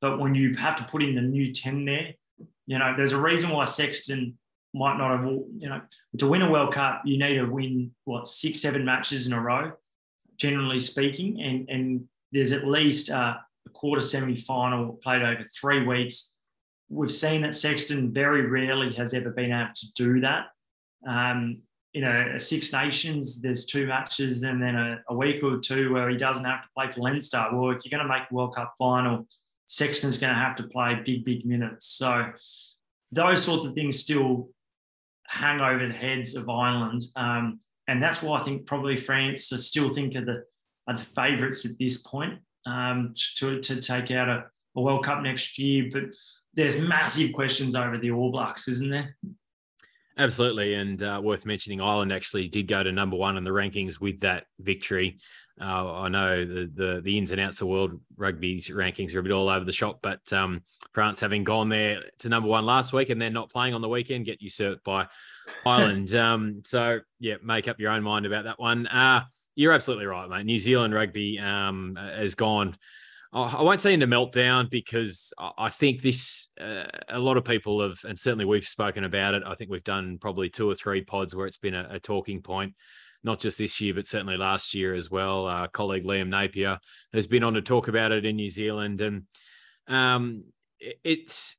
[0.02, 2.14] But when you have to put in the new ten there,
[2.68, 4.38] you know there's a reason why Sexton
[4.74, 5.82] might not have, you know,
[6.18, 9.42] to win a World Cup, you need to win what six, seven matches in a
[9.42, 9.72] row,
[10.38, 13.36] generally speaking, and and there's at least uh,
[13.66, 16.38] a quarter semi final played over three weeks.
[16.90, 20.48] We've seen that Sexton very rarely has ever been able to do that.
[21.08, 21.62] Um,
[21.94, 26.10] you know, Six Nations, there's two matches, and then a, a, week or two where
[26.10, 27.48] he doesn't have to play for Leinster.
[27.52, 29.28] Well, if you're going to make a World Cup final,
[29.70, 31.86] Sexton's going to have to play big, big minutes.
[31.86, 32.32] So
[33.12, 34.50] those sorts of things still
[35.28, 37.04] hang over the heads of Ireland.
[37.16, 40.44] Um, and that's why I think probably France still think of the
[40.88, 44.46] are the favourites at this point um, to, to take out a,
[44.76, 45.88] a, World Cup next year.
[45.92, 46.16] But
[46.56, 49.16] there's massive questions over the All Blacks, isn't there?
[50.20, 54.02] Absolutely, and uh, worth mentioning, Ireland actually did go to number one in the rankings
[54.02, 55.18] with that victory.
[55.62, 59.24] Uh, I know the, the, the ins and outs of world rugby's rankings are a
[59.24, 60.62] bit all over the shop, but um,
[60.94, 63.88] France having gone there to number one last week and then not playing on the
[63.88, 65.08] weekend get usurped by
[65.66, 66.14] Ireland.
[66.16, 68.88] um, so yeah, make up your own mind about that one.
[68.88, 69.24] Uh,
[69.56, 70.46] you're absolutely right, mate.
[70.46, 72.76] New Zealand rugby um, has gone.
[73.32, 78.00] I won't say into meltdown because I think this, uh, a lot of people have,
[78.04, 79.44] and certainly we've spoken about it.
[79.46, 82.42] I think we've done probably two or three pods where it's been a, a talking
[82.42, 82.74] point,
[83.24, 85.46] not just this year, but certainly last year as well.
[85.46, 86.80] Our colleague Liam Napier
[87.14, 89.00] has been on to talk about it in New Zealand.
[89.00, 89.24] And
[89.88, 90.46] um,
[90.80, 91.56] it's,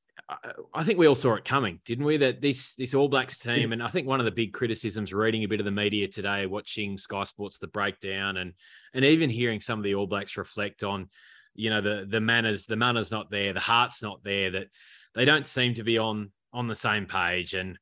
[0.75, 2.17] I think we all saw it coming, didn't we?
[2.17, 5.43] That this this All Blacks team, and I think one of the big criticisms, reading
[5.43, 8.53] a bit of the media today, watching Sky Sports the breakdown, and
[8.95, 11.09] and even hearing some of the All Blacks reflect on,
[11.61, 14.69] you know, the the manners, the manners not there, the heart's not there, that
[15.15, 17.55] they don't seem to be on on the same page.
[17.55, 17.79] And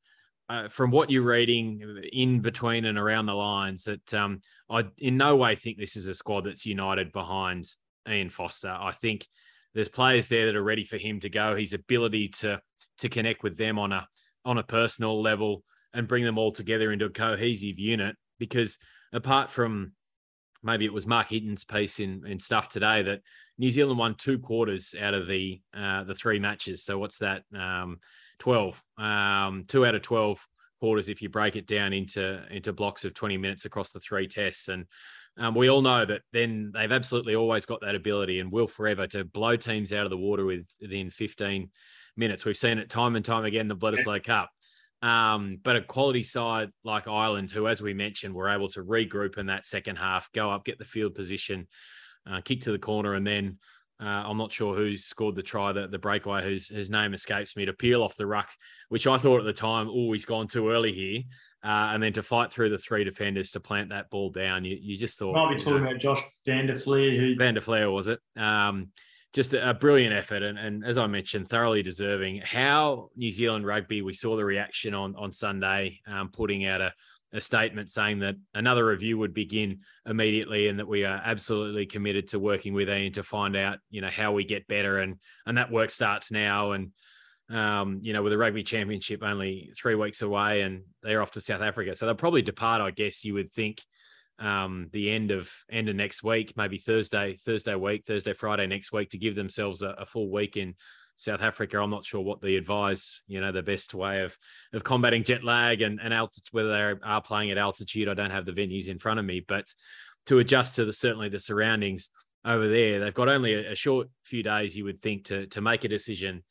[0.49, 5.15] uh, from what you're reading in between and around the lines, that um, I in
[5.15, 7.69] no way think this is a squad that's united behind
[8.07, 8.69] Ian Foster.
[8.69, 9.25] I think
[9.73, 11.55] there's players there that are ready for him to go.
[11.55, 12.59] His ability to
[12.97, 14.07] to connect with them on a
[14.43, 15.63] on a personal level
[15.93, 18.15] and bring them all together into a cohesive unit.
[18.39, 18.77] Because
[19.13, 19.93] apart from
[20.63, 23.21] maybe it was Marc Hinton's piece in in stuff today that
[23.59, 26.83] New Zealand won two quarters out of the uh, the three matches.
[26.83, 27.43] So what's that?
[27.55, 27.99] Um,
[28.39, 28.81] twelve.
[28.97, 30.45] Um, two out of twelve
[30.79, 34.29] quarters if you break it down into into blocks of 20 minutes across the three
[34.29, 34.85] tests and
[35.37, 39.07] um, we all know that then they've absolutely always got that ability and will forever
[39.07, 41.69] to blow teams out of the water within 15
[42.17, 42.45] minutes.
[42.45, 44.49] We've seen it time and time again, the Bledisloe Cup.
[45.01, 49.37] Um, but a quality side like Ireland, who, as we mentioned, were able to regroup
[49.37, 51.67] in that second half, go up, get the field position,
[52.29, 53.57] uh, kick to the corner, and then
[54.01, 57.57] uh, I'm not sure who scored the try, the, the breakaway, whose, whose name escapes
[57.57, 58.49] me, to peel off the ruck,
[58.87, 61.23] which I thought at the time, oh, he's gone too early here
[61.63, 64.77] uh, and then to fight through the three defenders to plant that ball down, you,
[64.79, 65.35] you just thought.
[65.35, 66.75] Might be talking know, about Josh Van der.
[66.75, 67.35] Who...
[67.35, 68.19] Van der Flier, was it?
[68.37, 68.89] Um,
[69.33, 70.41] just a, a, brilliant effort.
[70.41, 72.41] And, and as I mentioned, thoroughly deserving.
[72.45, 76.93] How New Zealand rugby, we saw the reaction on, on Sunday, um, putting out a,
[77.33, 82.27] a statement saying that another review would begin immediately and that we are absolutely committed
[82.29, 84.99] to working with Ian to find out, you know, how we get better.
[84.99, 85.15] And,
[85.45, 86.71] and that work starts now.
[86.71, 86.91] And,
[87.49, 91.41] um, you know, with the rugby championship only three weeks away and they're off to
[91.41, 91.95] South Africa.
[91.95, 93.81] So they'll probably depart, I guess you would think,
[94.39, 98.91] um, the end of end of next week, maybe Thursday, Thursday week, Thursday, Friday next
[98.91, 100.75] week to give themselves a, a full week in
[101.19, 101.79] South Africa.
[101.79, 104.37] I'm not sure what the advise, you know, the best way of
[104.73, 108.07] of combating jet lag and, and altitude, whether they are playing at altitude.
[108.07, 109.65] I don't have the venues in front of me, but
[110.27, 112.09] to adjust to the certainly the surroundings
[112.45, 115.61] over there, they've got only a, a short few days, you would think, to to
[115.61, 116.43] make a decision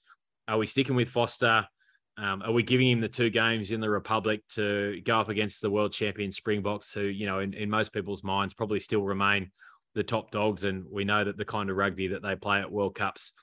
[0.48, 1.68] are we sticking with Foster?
[2.16, 5.60] Um, are we giving him the two games in the Republic to go up against
[5.60, 9.52] the world champion Springboks, who, you know, in, in most people's minds probably still remain
[9.94, 10.64] the top dogs?
[10.64, 13.34] And we know that the kind of rugby that they play at World Cups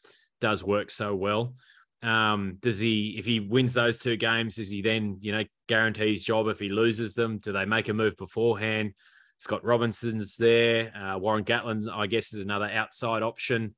[0.41, 1.55] does work so well.
[2.01, 6.11] Um, does he, if he wins those two games, does he then, you know, guarantee
[6.11, 7.39] his job if he loses them?
[7.39, 8.93] Do they make a move beforehand?
[9.39, 10.95] Scott Robertson's there.
[10.95, 13.75] Uh, Warren Gatland, I guess, is another outside option.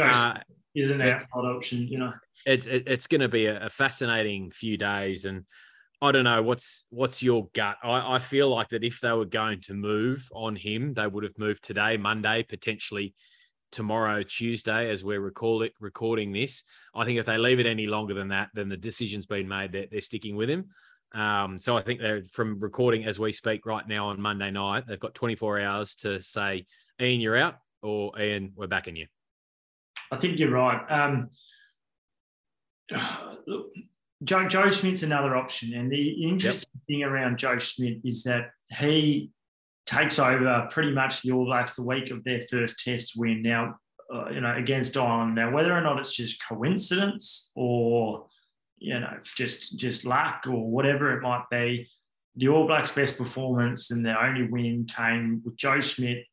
[0.00, 0.34] uh,
[0.74, 2.12] is an outside option, you know
[2.46, 5.44] it, it, it's going to be a, a, fascinating few days, and
[6.00, 7.78] I don't know what's what's your gut.
[7.82, 11.24] I, I feel like that if they were going to move on him, they would
[11.24, 13.14] have moved today, Monday, potentially
[13.72, 16.64] tomorrow, Tuesday, as we're record it, recording this.
[16.94, 19.72] I think if they leave it any longer than that, then the decision's been made
[19.72, 20.66] that they're sticking with him.
[21.14, 24.84] Um, so I think they're from recording as we speak right now on Monday night.
[24.86, 26.66] They've got 24 hours to say,
[27.00, 27.56] Ian, you're out.
[27.82, 29.06] or Ian, we're backing you?
[30.10, 30.80] I think you're right.
[30.90, 31.30] Um,
[33.46, 33.72] look,
[34.24, 35.74] Joe, Joe Schmidt's another option.
[35.74, 36.84] And the interesting yep.
[36.86, 39.30] thing around Joe Schmidt is that he
[39.92, 43.42] takes over pretty much the All Blacks the week of their first test win.
[43.42, 43.76] Now,
[44.12, 45.34] uh, you know, against Ireland.
[45.34, 48.26] Now, whether or not it's just coincidence or,
[48.78, 51.88] you know, just just luck or whatever it might be,
[52.36, 56.24] the All Blacks' best performance and their only win came with Joe Schmidt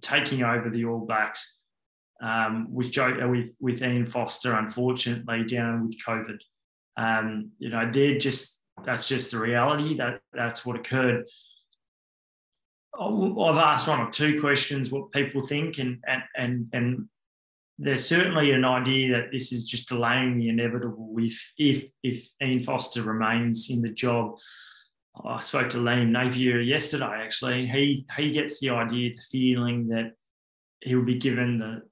[0.00, 1.60] taking over the All Blacks
[2.20, 6.38] um, with Joe uh, with with Ian Foster, unfortunately, down with COVID.
[6.96, 9.96] Um, you know, they're just that's just the reality.
[9.96, 11.26] That that's what occurred.
[13.00, 17.08] I've asked one or two questions what people think, and and and and
[17.78, 22.62] there's certainly an idea that this is just delaying the inevitable if if if Ian
[22.62, 24.36] Foster remains in the job.
[25.24, 27.66] I spoke to Liam Napier yesterday actually.
[27.66, 30.12] He he gets the idea, the feeling that
[30.80, 31.82] he will be given the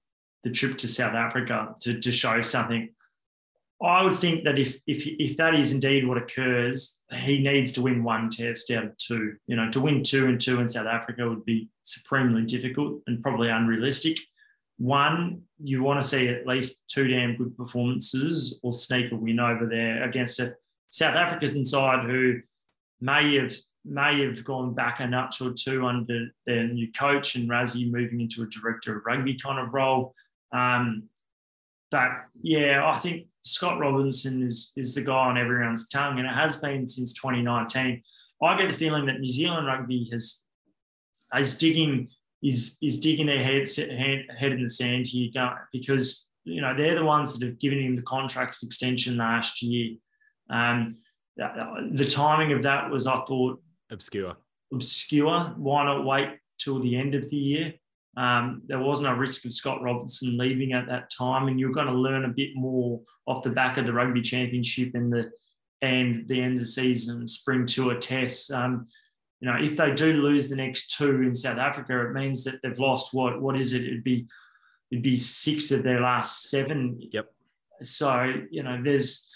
[0.43, 2.91] the trip to South Africa to, to show something.
[3.83, 7.83] I would think that if if if that is indeed what occurs, he needs to
[7.83, 9.35] win one test out of two.
[9.47, 13.23] You know, to win two and two in South Africa would be supremely difficult and
[13.23, 14.19] probably unrealistic.
[14.79, 19.41] One, you want to see at least two damn good performances or sneak a win
[19.41, 20.55] over there against a
[20.89, 22.41] South African side who
[23.01, 23.55] may have
[23.85, 28.21] may have gone back a notch or two under their new coach and Rassie moving
[28.21, 30.15] into a director of rugby kind of role.
[30.53, 31.09] Um,
[31.93, 36.35] but yeah, I think Scott Robertson is is the guy on everyone's tongue, and it
[36.35, 38.03] has been since 2019.
[38.43, 40.47] I get the feeling that New Zealand rugby has
[41.39, 42.09] is digging
[42.43, 43.69] is is digging their head
[44.37, 45.31] head in the sand here
[45.73, 49.97] because you know they're the ones that have given him the contract extension last year.
[50.51, 50.89] Um,
[51.37, 54.37] the timing of that was, I thought, obscure.
[54.73, 55.55] Obscure.
[55.57, 57.75] Why not wait till the end of the year?
[58.17, 61.87] Um, there wasn't a risk of Scott Robertson leaving at that time, and you're going
[61.87, 65.31] to learn a bit more off the back of the Rugby Championship and the
[65.81, 68.51] and the end of the season spring tour tests.
[68.51, 68.87] Um,
[69.41, 72.61] you know, if they do lose the next two in South Africa, it means that
[72.63, 73.85] they've lost what what is it?
[73.85, 74.27] It'd be
[74.91, 76.99] it'd be six of their last seven.
[77.13, 77.33] Yep.
[77.83, 79.29] So you know, there's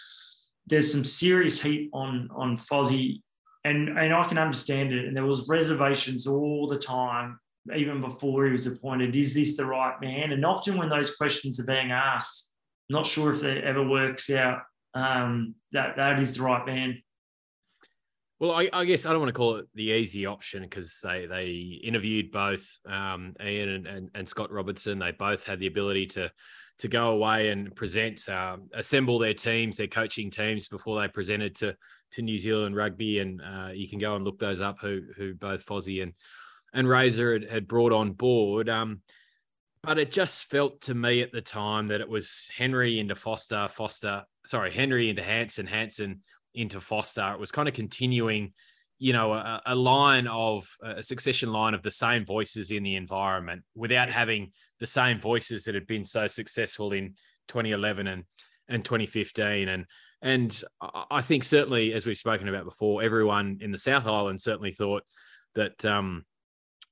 [0.67, 3.23] there's some serious heat on on Fozzie,
[3.65, 5.07] and and I can understand it.
[5.07, 7.41] And there was reservations all the time
[7.75, 10.33] even before he was appointed, is this the right man?
[10.33, 12.53] And often when those questions are being asked,
[12.89, 14.61] I'm not sure if it ever works out
[14.95, 17.03] um, that that is the right man.
[18.39, 21.25] Well, I, I, guess I don't want to call it the easy option because they
[21.27, 24.99] they interviewed both um, Ian and, and, and, Scott Robertson.
[24.99, 26.31] They both had the ability to
[26.81, 31.55] to go away and present, um, assemble their teams, their coaching teams before they presented
[31.57, 31.75] to
[32.13, 33.21] to New Zealand rugby.
[33.21, 34.79] And uh, you can go and look those up.
[34.83, 36.13] Who who both Fozzie and
[36.73, 38.69] and Razor had, had brought on board.
[38.69, 39.03] Um,
[39.83, 43.69] but it just felt to me at the time that it was Henry into Foster,
[43.69, 46.23] Foster, sorry, Henry into Hansen, Hansen
[46.55, 47.33] into Foster.
[47.33, 48.53] It was kind of continuing,
[48.99, 52.97] you know, a, a line of a succession line of the same voices in the
[52.97, 54.51] environment without having
[54.81, 57.15] the same voices that had been so successful in
[57.49, 58.25] 2011 and
[58.69, 59.87] and 2015 and
[60.23, 64.73] and I think certainly as we've spoken about before everyone in the South Island certainly
[64.73, 65.05] thought
[65.55, 66.25] that um,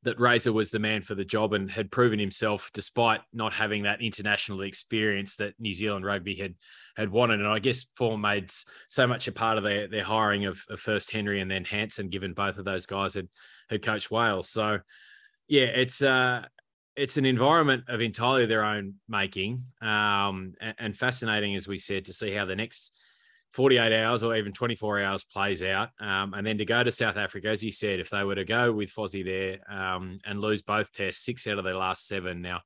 [0.04, 3.82] that Razor was the man for the job and had proven himself despite not having
[3.82, 6.54] that international experience that New Zealand rugby had
[6.96, 7.40] had wanted.
[7.40, 8.52] And I guess form made
[8.88, 12.08] so much a part of their, their hiring of, of first Henry and then Hansen,
[12.08, 13.28] given both of those guys had
[13.68, 14.48] had coached Wales.
[14.48, 14.78] So
[15.48, 16.44] yeah, it's uh
[16.96, 22.04] it's an environment of entirely their own making, um, and, and fascinating, as we said,
[22.04, 22.92] to see how the next
[23.54, 25.90] 48 hours or even 24 hours plays out.
[26.00, 28.44] Um, and then to go to South Africa, as you said, if they were to
[28.44, 32.42] go with Fozzie there um, and lose both tests, six out of their last seven.
[32.42, 32.62] Now,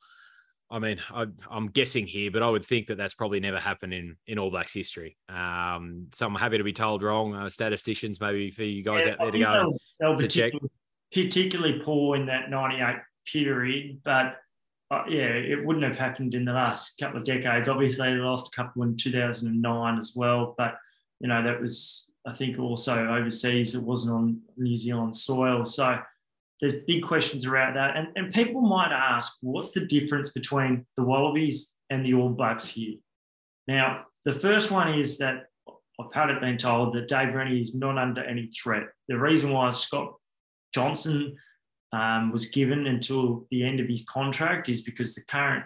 [0.71, 3.93] I mean, I, am guessing here, but I would think that that's probably never happened
[3.93, 5.19] in, in All Blacks history.
[5.29, 7.35] Um, so I'm happy to be told wrong.
[7.35, 10.55] Uh, statisticians, maybe for you guys yeah, out there to go they'll, they'll to check.
[11.13, 12.97] Particularly poor in that 98
[13.31, 14.37] period, but
[14.91, 17.69] uh, yeah, it wouldn't have happened in the last couple of decades.
[17.69, 20.77] Obviously, they lost a couple in 2009 as well, but
[21.21, 23.75] you know that was I think also overseas.
[23.75, 25.99] It wasn't on New Zealand soil, so
[26.61, 27.97] there's big questions around that.
[27.97, 32.69] And, and people might ask, what's the difference between the Wallabies and the All Blacks
[32.69, 32.97] here?
[33.69, 35.45] Now, the first one is that
[36.01, 38.85] I've had it been told that Dave Rennie is not under any threat.
[39.09, 40.15] The reason why Scott
[40.75, 41.37] Johnson
[41.93, 45.65] um, was given until the end of his contract is because the current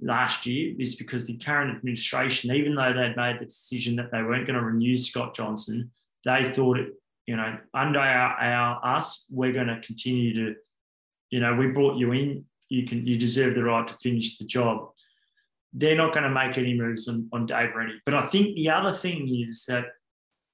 [0.00, 4.22] last year is because the current administration, even though they'd made the decision that they
[4.22, 5.90] weren't going to renew Scott Johnson,
[6.24, 6.92] they thought it,
[7.26, 10.54] you know, under our, our us, we're going to continue to,
[11.30, 14.44] you know, we brought you in, you can you deserve the right to finish the
[14.44, 14.88] job.
[15.72, 18.00] They're not going to make any moves on, on Dave Rennie.
[18.04, 19.86] But I think the other thing is that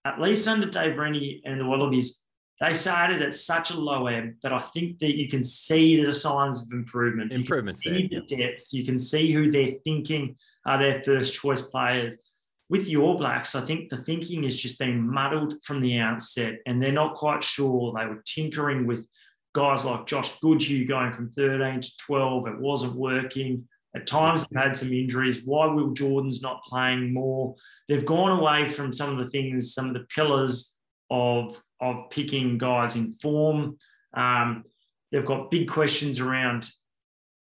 [0.05, 2.23] at least under Dave Rennie and the Wallabies,
[2.61, 6.13] they started at such a low ebb that I think that you can see the
[6.13, 7.33] signs of improvement.
[7.33, 8.21] Improvements you can there.
[8.29, 8.67] see the depth.
[8.73, 10.37] You can see who they're thinking
[10.67, 12.23] are their first choice players.
[12.69, 16.59] With the All Blacks, I think the thinking has just been muddled from the outset,
[16.67, 17.95] and they're not quite sure.
[17.97, 19.09] They were tinkering with
[19.55, 22.49] guys like Josh Goodhue going from 13 to 12.
[22.49, 23.67] It wasn't working.
[23.97, 25.43] At times, they've had some injuries.
[25.45, 27.55] Why Will Jordan's not playing more?
[27.89, 30.77] They've gone away from some of the things, some of the pillars
[31.11, 33.77] of of picking guys in form.
[34.15, 34.65] Um,
[35.13, 36.69] they've got big questions around,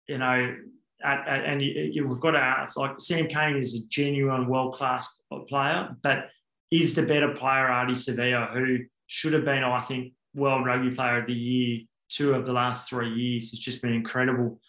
[0.07, 0.55] you know,
[1.03, 4.75] at, at, and you, you've got to ask, like Sam Cane is a genuine world
[4.75, 6.29] class player, but
[6.69, 11.19] is the better player Ardie Savea, who should have been, I think, World Rugby Player
[11.19, 13.49] of the Year two of the last three years.
[13.51, 14.59] Has just been incredible.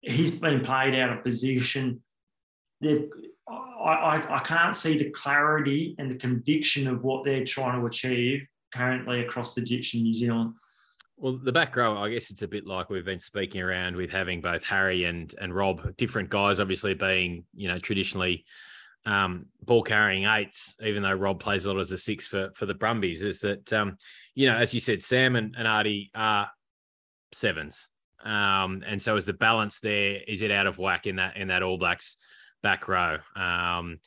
[0.00, 2.02] He's been played out of position.
[2.80, 3.08] They've
[3.48, 7.86] I, I, I can't see the clarity and the conviction of what they're trying to
[7.86, 8.46] achieve
[8.76, 10.54] currently across the ditch in New Zealand.
[11.18, 14.10] Well, the back row, I guess it's a bit like we've been speaking around with
[14.10, 18.44] having both Harry and and Rob, different guys, obviously being you know traditionally
[19.06, 22.66] um, ball carrying eights, even though Rob plays a lot as a six for for
[22.66, 23.22] the Brumbies.
[23.22, 23.96] Is that um,
[24.34, 26.50] you know as you said, Sam and, and Ardie are
[27.32, 27.88] sevens,
[28.22, 30.20] um, and so is the balance there?
[30.28, 32.18] Is it out of whack in that in that All Blacks
[32.62, 33.18] back row?
[33.34, 34.00] Um,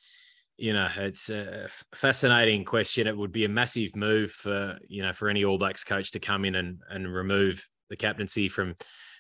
[0.60, 3.08] you know, it's a fascinating question.
[3.08, 6.20] It would be a massive move for you know for any All Blacks coach to
[6.20, 8.76] come in and and remove the captaincy from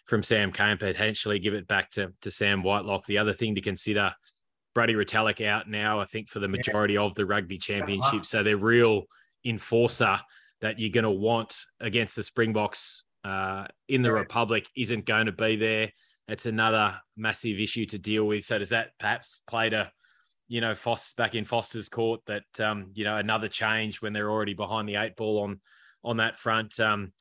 [0.05, 3.05] from Sam Cane, potentially give it back to to Sam Whitelock.
[3.05, 4.13] The other thing to consider,
[4.75, 7.01] Brodie Retallick out now, I think for the majority yeah.
[7.01, 9.03] of the rugby championship, so they're real
[9.45, 10.19] enforcer
[10.59, 15.31] that you're going to want against the Springboks uh, in the Republic isn't going to
[15.31, 15.89] be there.
[16.27, 18.43] It's another massive issue to deal with.
[18.43, 19.89] So does that perhaps play to
[20.49, 24.29] you know, Foster back in Foster's court that um, you know another change when they're
[24.29, 25.61] already behind the eight ball on
[26.03, 26.77] on that front.
[26.79, 27.13] Um,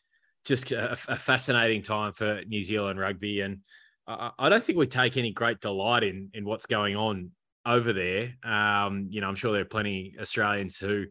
[0.45, 3.59] just a, a fascinating time for New Zealand rugby, and
[4.07, 7.31] I, I, don't think we take any great delight in in what's going on
[7.67, 8.33] over there.
[8.43, 11.05] Um, you know, I'm sure there are plenty Australians who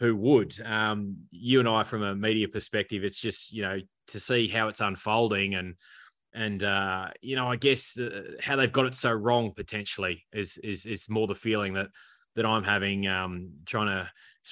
[0.00, 0.58] who would.
[0.64, 4.68] Um, you and I, from a media perspective, it's just you know to see how
[4.68, 5.74] it's unfolding and
[6.34, 10.58] and uh, you know, I guess the, how they've got it so wrong potentially is
[10.58, 11.88] is is more the feeling that
[12.36, 14.08] that I'm having, um, trying to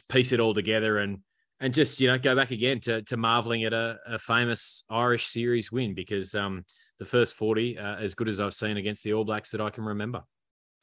[0.09, 1.19] piece it all together and
[1.61, 5.27] and just you know go back again to to marveling at a, a famous Irish
[5.27, 6.65] series win because um,
[6.99, 9.71] the first forty uh, as good as I've seen against the All Blacks that I
[9.71, 10.23] can remember.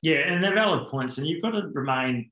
[0.02, 2.30] Yeah, and they're valid points, and you've got to remain.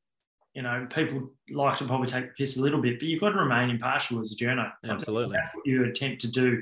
[0.53, 3.29] You know, people like to probably take the piss a little bit, but you've got
[3.29, 4.69] to remain impartial as a journo.
[4.83, 6.61] Absolutely, that's what you attempt to do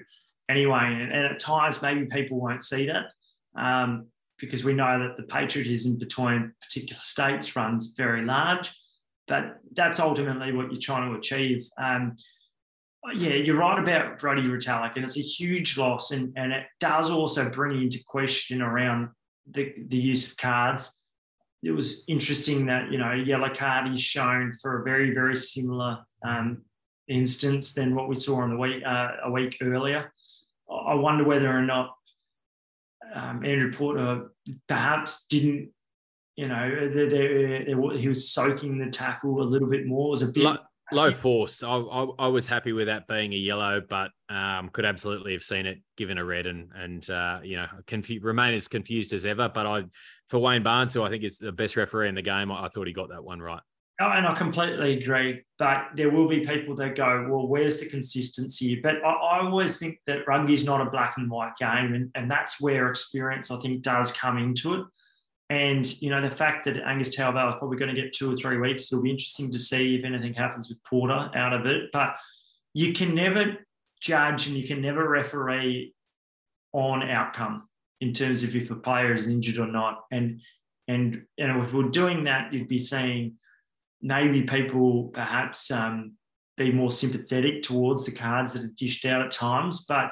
[0.49, 0.97] anyway.
[0.99, 3.05] And, and at times, maybe people won't see that
[3.55, 8.71] um, because we know that the patriotism between particular states runs very large.
[9.27, 11.63] But that's ultimately what you're trying to achieve.
[11.77, 12.15] Um,
[13.15, 17.09] yeah, you're right about Brodie Retallick, and it's a huge loss, and, and it does
[17.09, 19.09] also bring into question around
[19.49, 21.01] the, the use of cards.
[21.63, 25.35] It was interesting that you know a yellow card is shown for a very very
[25.35, 26.63] similar um,
[27.07, 30.11] instance than what we saw in the week uh, a week earlier.
[30.71, 31.95] I wonder whether or not
[33.13, 34.31] um, Andrew Porter
[34.67, 35.71] perhaps didn't,
[36.35, 40.07] you know, they, they, they, he was soaking the tackle a little bit more.
[40.07, 40.57] It was a bit low,
[40.91, 41.63] low force.
[41.63, 45.43] I, I, I, was happy with that being a yellow, but um, could absolutely have
[45.43, 49.25] seen it given a red and and uh, you know confu- remain as confused as
[49.25, 49.49] ever.
[49.49, 49.83] But I,
[50.29, 52.67] for Wayne Barnes, who I think is the best referee in the game, I, I
[52.69, 53.61] thought he got that one right.
[54.01, 55.41] Oh, and I completely agree.
[55.57, 58.75] But there will be people that go, well, where's the consistency?
[58.75, 61.93] But I, I always think that rugby is not a black and white game.
[61.93, 64.85] And, and that's where experience, I think, does come into it.
[65.49, 68.35] And, you know, the fact that Angus Ta'avao is probably going to get two or
[68.35, 71.91] three weeks, it'll be interesting to see if anything happens with Porter out of it.
[71.91, 72.15] But
[72.73, 73.57] you can never
[73.99, 75.93] judge and you can never referee
[76.71, 77.67] on outcome
[77.99, 80.05] in terms of if a player is injured or not.
[80.09, 80.39] And
[80.87, 83.33] and and if we're doing that, you'd be saying–
[84.01, 86.13] maybe people perhaps um,
[86.57, 90.11] be more sympathetic towards the cards that are dished out at times, but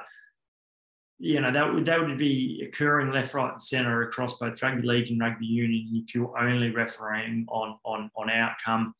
[1.19, 4.87] you know that would that would be occurring left, right, and centre across both rugby
[4.87, 5.89] league and rugby union.
[5.93, 8.93] If you're only refereeing on on on outcome,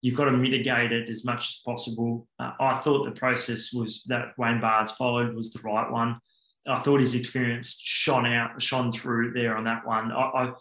[0.00, 2.28] you've got to mitigate it as much as possible.
[2.38, 6.20] Uh, I thought the process was that Wayne Barnes followed was the right one.
[6.66, 10.12] I thought his experience shone out, shone through there on that one.
[10.12, 10.52] I, I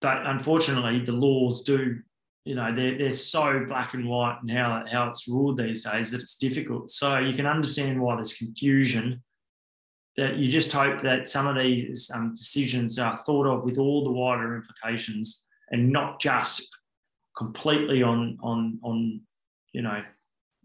[0.00, 1.98] but unfortunately, the laws do
[2.44, 6.10] you know they're, they're so black and white and how, how it's ruled these days
[6.10, 9.22] that it's difficult so you can understand why there's confusion
[10.16, 14.04] that you just hope that some of these um, decisions are thought of with all
[14.04, 16.68] the wider implications and not just
[17.36, 19.20] completely on on on
[19.72, 20.02] you know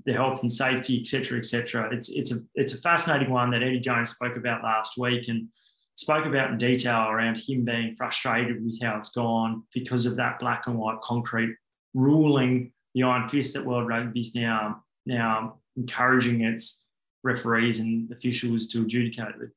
[0.06, 1.94] the health and safety, et cetera, et cetera.
[1.94, 5.48] It's it's a it's a fascinating one that Eddie Jones spoke about last week and
[5.96, 10.40] spoke about in detail around him being frustrated with how it's gone because of that
[10.40, 11.56] black and white concrete
[11.96, 16.88] ruling, the iron fist that World Rugby's now now encouraging its
[17.24, 19.50] referees and officials to adjudicate with.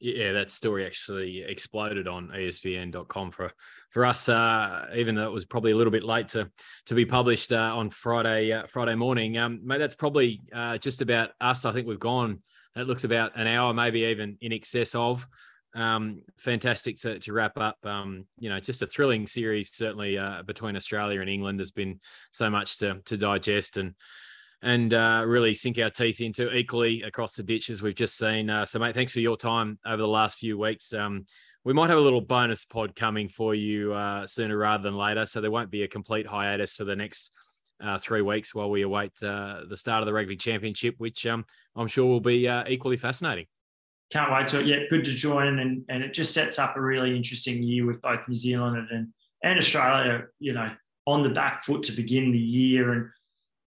[0.00, 3.52] Yeah, that story actually exploded on ESPN.com for
[3.90, 4.28] for us.
[4.28, 6.50] Uh, even though it was probably a little bit late to
[6.86, 11.02] to be published uh, on Friday uh, Friday morning, um, mate, that's probably uh, just
[11.02, 11.64] about us.
[11.64, 12.42] I think we've gone.
[12.74, 15.26] That looks about an hour, maybe even in excess of.
[15.74, 17.78] Um, fantastic to, to wrap up.
[17.84, 21.58] Um, you know, just a thrilling series, certainly uh, between Australia and England.
[21.58, 22.00] There's been
[22.30, 23.94] so much to to digest and
[24.62, 28.48] and uh, really sink our teeth into equally across the ditches we've just seen.
[28.48, 30.92] Uh, so, mate, thanks for your time over the last few weeks.
[30.92, 31.24] Um,
[31.64, 35.26] we might have a little bonus pod coming for you uh, sooner rather than later.
[35.26, 37.30] So there won't be a complete hiatus for the next
[37.80, 41.44] uh, three weeks while we await uh, the start of the Rugby Championship, which um,
[41.76, 43.46] I'm sure will be uh, equally fascinating.
[44.12, 44.66] Can't wait to it.
[44.66, 48.02] Yeah, good to join, and and it just sets up a really interesting year with
[48.02, 49.08] both New Zealand and
[49.42, 50.26] and Australia.
[50.38, 50.70] You know,
[51.06, 53.08] on the back foot to begin the year, and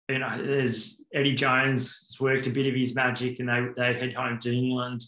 [0.09, 3.95] you know, there's Eddie Jones has worked a bit of his magic, and they they
[3.95, 5.05] head home to England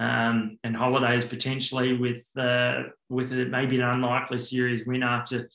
[0.00, 5.50] um, and holidays potentially with uh, with a, maybe an unlikely series win after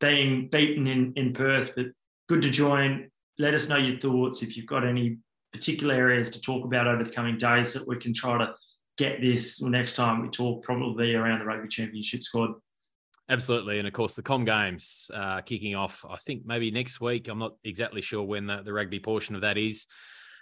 [0.00, 1.72] being beaten in in Perth.
[1.76, 1.88] But
[2.30, 3.10] good to join.
[3.38, 5.18] Let us know your thoughts if you've got any
[5.54, 8.54] particular areas to talk about over the coming days that we can try to
[8.98, 12.50] get this next time we talk probably around the rugby championship squad
[13.28, 13.78] Absolutely.
[13.78, 17.28] And of course, the Com Games uh, kicking off, I think maybe next week.
[17.28, 19.86] I'm not exactly sure when the, the rugby portion of that is.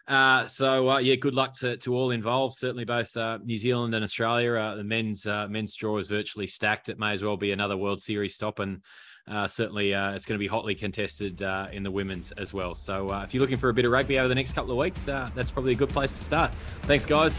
[0.09, 2.57] Uh, so uh, yeah, good luck to, to all involved.
[2.57, 4.55] Certainly, both uh, New Zealand and Australia.
[4.55, 6.89] Uh, the men's uh, men's draw is virtually stacked.
[6.89, 8.83] It may as well be another World Series stop, and
[9.29, 12.75] Uh, certainly uh, it's going to be hotly contested uh, in the women's as well.
[12.75, 15.05] So if you're looking for a bit of rugby over the next couple of weeks,
[15.05, 16.55] that's probably a good place to start.
[16.83, 17.37] Thanks, guys.